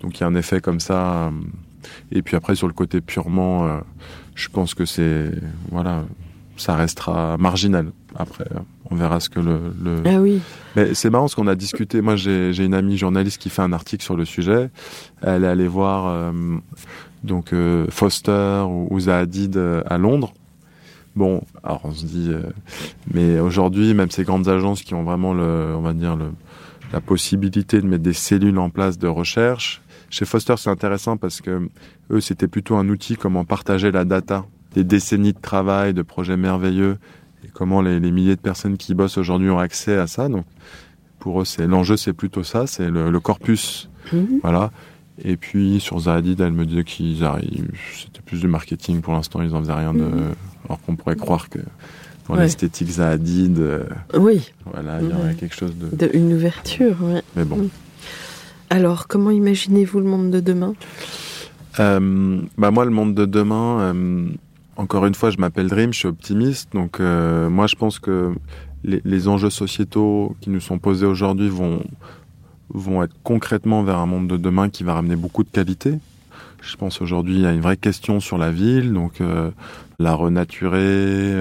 [0.00, 1.32] Donc il y a un effet comme ça
[2.12, 3.78] et puis après, sur le côté purement, euh,
[4.34, 5.30] je pense que c'est,
[5.70, 6.04] voilà,
[6.56, 7.92] ça restera marginal.
[8.16, 8.46] Après,
[8.90, 9.58] on verra ce que le.
[9.82, 10.02] le...
[10.04, 10.40] Ah oui.
[10.76, 12.00] Mais c'est marrant parce qu'on a discuté.
[12.00, 14.70] Moi, j'ai une amie journaliste qui fait un article sur le sujet.
[15.22, 16.32] Elle est allée voir euh,
[17.22, 19.56] donc euh, Foster ou, ou Zahadid
[19.86, 20.32] à Londres.
[21.16, 22.30] Bon, alors on se dit,
[23.12, 26.26] mais aujourd'hui, même ces grandes agences qui ont vraiment le, on va dire le,
[26.92, 31.40] la possibilité de mettre des cellules en place de recherche, chez Foster, c'est intéressant parce
[31.40, 31.68] que
[32.10, 34.44] eux, c'était plutôt un outil comment partager la data,
[34.74, 36.98] des décennies de travail, de projets merveilleux,
[37.44, 40.28] et comment les, milliers de personnes qui bossent aujourd'hui ont accès à ça.
[40.28, 40.44] Donc,
[41.20, 44.40] pour eux, c'est l'enjeu, c'est plutôt ça, c'est le, corpus, mhm.
[44.42, 44.72] voilà.
[45.22, 49.42] Et puis sur Zahadid, elle me disait qu'ils arrivent, c'était plus du marketing pour l'instant,
[49.42, 50.34] ils en faisaient rien de, mhm.
[50.64, 51.58] alors qu'on pourrait croire que
[52.26, 53.84] dans l'esthétique Zahadid, euh,
[54.14, 57.20] oui, voilà, il y aurait quelque chose de, de une ouverture, oui.
[57.36, 57.68] Mais bon.
[58.72, 60.74] Alors, comment imaginez-vous le monde de demain?
[61.80, 64.28] Euh, bah Moi, le monde de demain, euh,
[64.76, 66.72] encore une fois, je m'appelle Dream, je suis optimiste.
[66.72, 68.32] Donc, euh, moi, je pense que
[68.84, 71.82] les, enjeux sociétaux qui nous sont posés aujourd'hui vont,
[72.72, 75.98] vont être concrètement vers un monde de demain qui va ramener beaucoup de qualité.
[76.62, 79.20] Je pense aujourd'hui a une vraie question sur la ville, donc
[79.98, 81.34] la renaturer,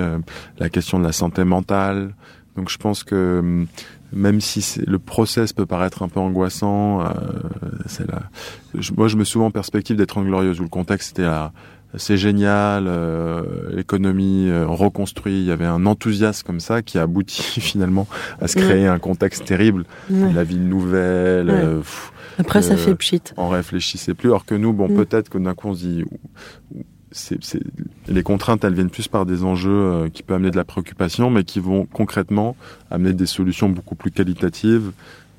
[0.57, 2.13] la question de la santé mentale.
[2.55, 3.65] Donc je pense que
[4.11, 7.09] même si le process peut paraître un peu angoissant, euh,
[7.85, 8.23] c'est là.
[8.97, 11.27] moi, je me souviens en perspective d'être en glorieuse où le contexte était
[11.95, 17.03] c'est génial, euh, l'économie euh, reconstruite, il y avait un enthousiasme comme ça qui a
[17.03, 18.07] abouti finalement
[18.39, 21.49] à se créer un contexte terrible, la ville nouvelle.
[21.49, 21.81] Euh,
[22.37, 23.21] Après, ça fait pchit.
[23.37, 24.95] On réfléchissait plus, alors que nous, bon, mm.
[24.97, 26.05] peut-être que d'un coup on se dit
[28.07, 31.29] les contraintes, elles viennent plus par des enjeux euh, qui peuvent amener de la préoccupation,
[31.29, 32.55] mais qui vont concrètement
[32.91, 34.91] amener des solutions beaucoup plus qualitatives.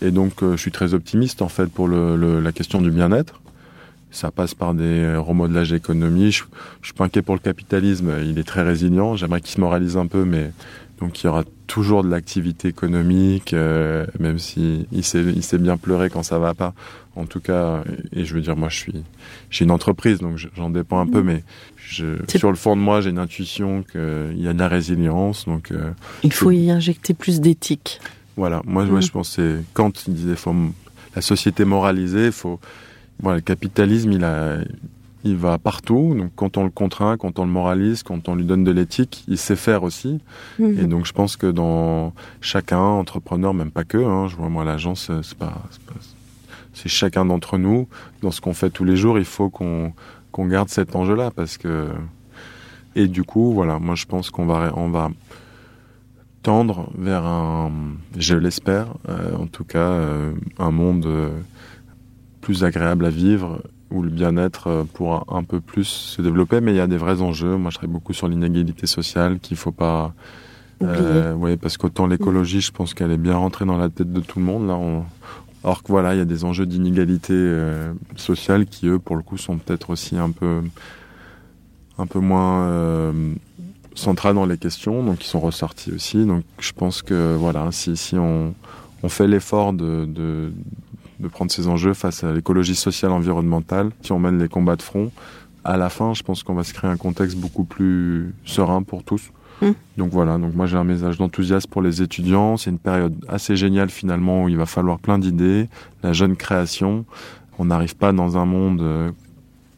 [0.03, 3.41] Et donc, euh, je suis très optimiste en fait pour le, la question du bien-être.
[4.11, 6.33] Ça passe par des remodelages d'économie.
[6.33, 6.43] Je,
[6.81, 8.13] je suis pas inquiet pour le capitalisme.
[8.25, 9.15] Il est très résilient.
[9.15, 10.51] J'aimerais qu'il se moralise un peu, mais
[11.01, 15.59] donc il y aura toujours de l'activité économique, euh, même si il sait, il sait
[15.59, 16.75] bien pleurer quand ça va pas.
[17.17, 17.83] En tout cas,
[18.13, 19.05] et je veux dire, moi, je suis,
[19.51, 21.27] j'ai une entreprise, donc j'en dépends un peu, mm.
[21.27, 21.45] mais
[21.77, 25.47] je, sur le fond de moi, j'ai une intuition qu'il y a de la résilience.
[25.47, 25.91] Donc, euh,
[26.23, 28.01] il faut y injecter plus d'éthique.
[28.37, 29.03] Voilà, moi, moi, mm.
[29.03, 30.55] je pensais quand il disait faut
[31.17, 32.61] la société moralisée, faut,
[33.21, 34.59] voilà, le capitalisme, il a,
[35.25, 36.15] il va partout.
[36.17, 39.25] Donc quand on le contraint, quand on le moralise, quand on lui donne de l'éthique,
[39.29, 40.21] il sait faire aussi.
[40.59, 40.79] Mhm.
[40.79, 44.65] Et donc je pense que dans chacun, entrepreneur, même pas que, hein, je vois moi
[44.65, 45.63] l'agence, c'est pas,
[46.73, 47.89] c'est chacun d'entre nous
[48.23, 49.19] dans ce qu'on fait tous les jours.
[49.19, 49.93] Il faut qu'on
[50.33, 51.89] qu'on garde cet enjeu-là parce que
[52.95, 55.11] et du coup voilà, moi je pense qu'on va on va
[56.43, 57.71] tendre vers un,
[58.17, 61.39] je l'espère, euh, en tout cas, euh, un monde euh,
[62.41, 66.73] plus agréable à vivre où le bien-être euh, pourra un peu plus se développer, mais
[66.73, 67.57] il y a des vrais enjeux.
[67.57, 70.13] Moi, je travaille beaucoup sur l'inégalité sociale qu'il faut pas.
[70.83, 74.21] Euh, oui, parce qu'autant l'écologie, je pense qu'elle est bien rentrée dans la tête de
[74.21, 74.67] tout le monde.
[74.67, 75.05] Là, on...
[75.63, 79.37] que voilà, il y a des enjeux d'inégalité euh, sociale qui, eux, pour le coup,
[79.37, 80.63] sont peut-être aussi un peu,
[81.99, 83.35] un peu moins euh,
[83.95, 86.25] centrales dans les questions, donc ils sont ressortis aussi.
[86.25, 88.55] Donc, je pense que voilà, si si on
[89.03, 90.53] on fait l'effort de, de
[91.21, 94.83] de prendre ces enjeux face à l'écologie sociale environnementale, si on mène les combats de
[94.83, 95.11] front,
[95.65, 99.05] à la fin, je pense qu'on va se créer un contexte beaucoup plus serein pour
[99.05, 99.31] tous.
[99.61, 99.71] Mmh.
[99.99, 102.57] Donc voilà, donc moi j'ai un message d'enthousiasme pour les étudiants.
[102.57, 105.69] C'est une période assez géniale finalement où il va falloir plein d'idées,
[106.03, 107.05] la jeune création.
[107.59, 109.11] On n'arrive pas dans un monde euh,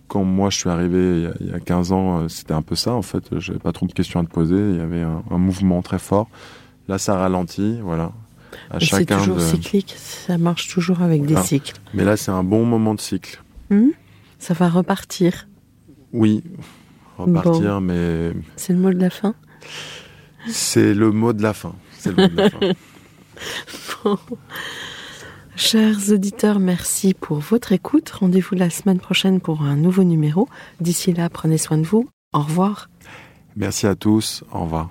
[0.07, 2.93] quand moi je suis arrivé il y a 15 ans, euh, c'était un peu ça
[2.93, 3.25] en fait.
[3.41, 4.55] J'avais pas trop de questions à te poser.
[4.55, 6.29] Il y avait un, un mouvement très fort.
[6.89, 8.13] Là, ça ralentit, voilà.
[8.81, 11.75] C'est toujours cyclique, ça marche toujours avec des cycles.
[11.95, 13.43] Mais là, c'est un bon moment de cycle.
[13.71, 13.91] Hmm?
[14.39, 15.49] Ça va repartir.
[16.13, 16.43] Oui,
[17.17, 19.35] repartir, mais C'est le mot de la fin?
[20.49, 21.75] C'est le mot de la fin.
[21.99, 22.59] C'est le mot de la fin.
[24.05, 24.19] Bon.
[25.57, 28.11] Chers auditeurs, merci pour votre écoute.
[28.11, 30.49] Rendez-vous la semaine prochaine pour un nouveau numéro.
[30.81, 32.09] D'ici là, prenez soin de vous.
[32.33, 32.89] Au revoir.
[33.57, 34.45] Merci à tous.
[34.53, 34.91] Au revoir.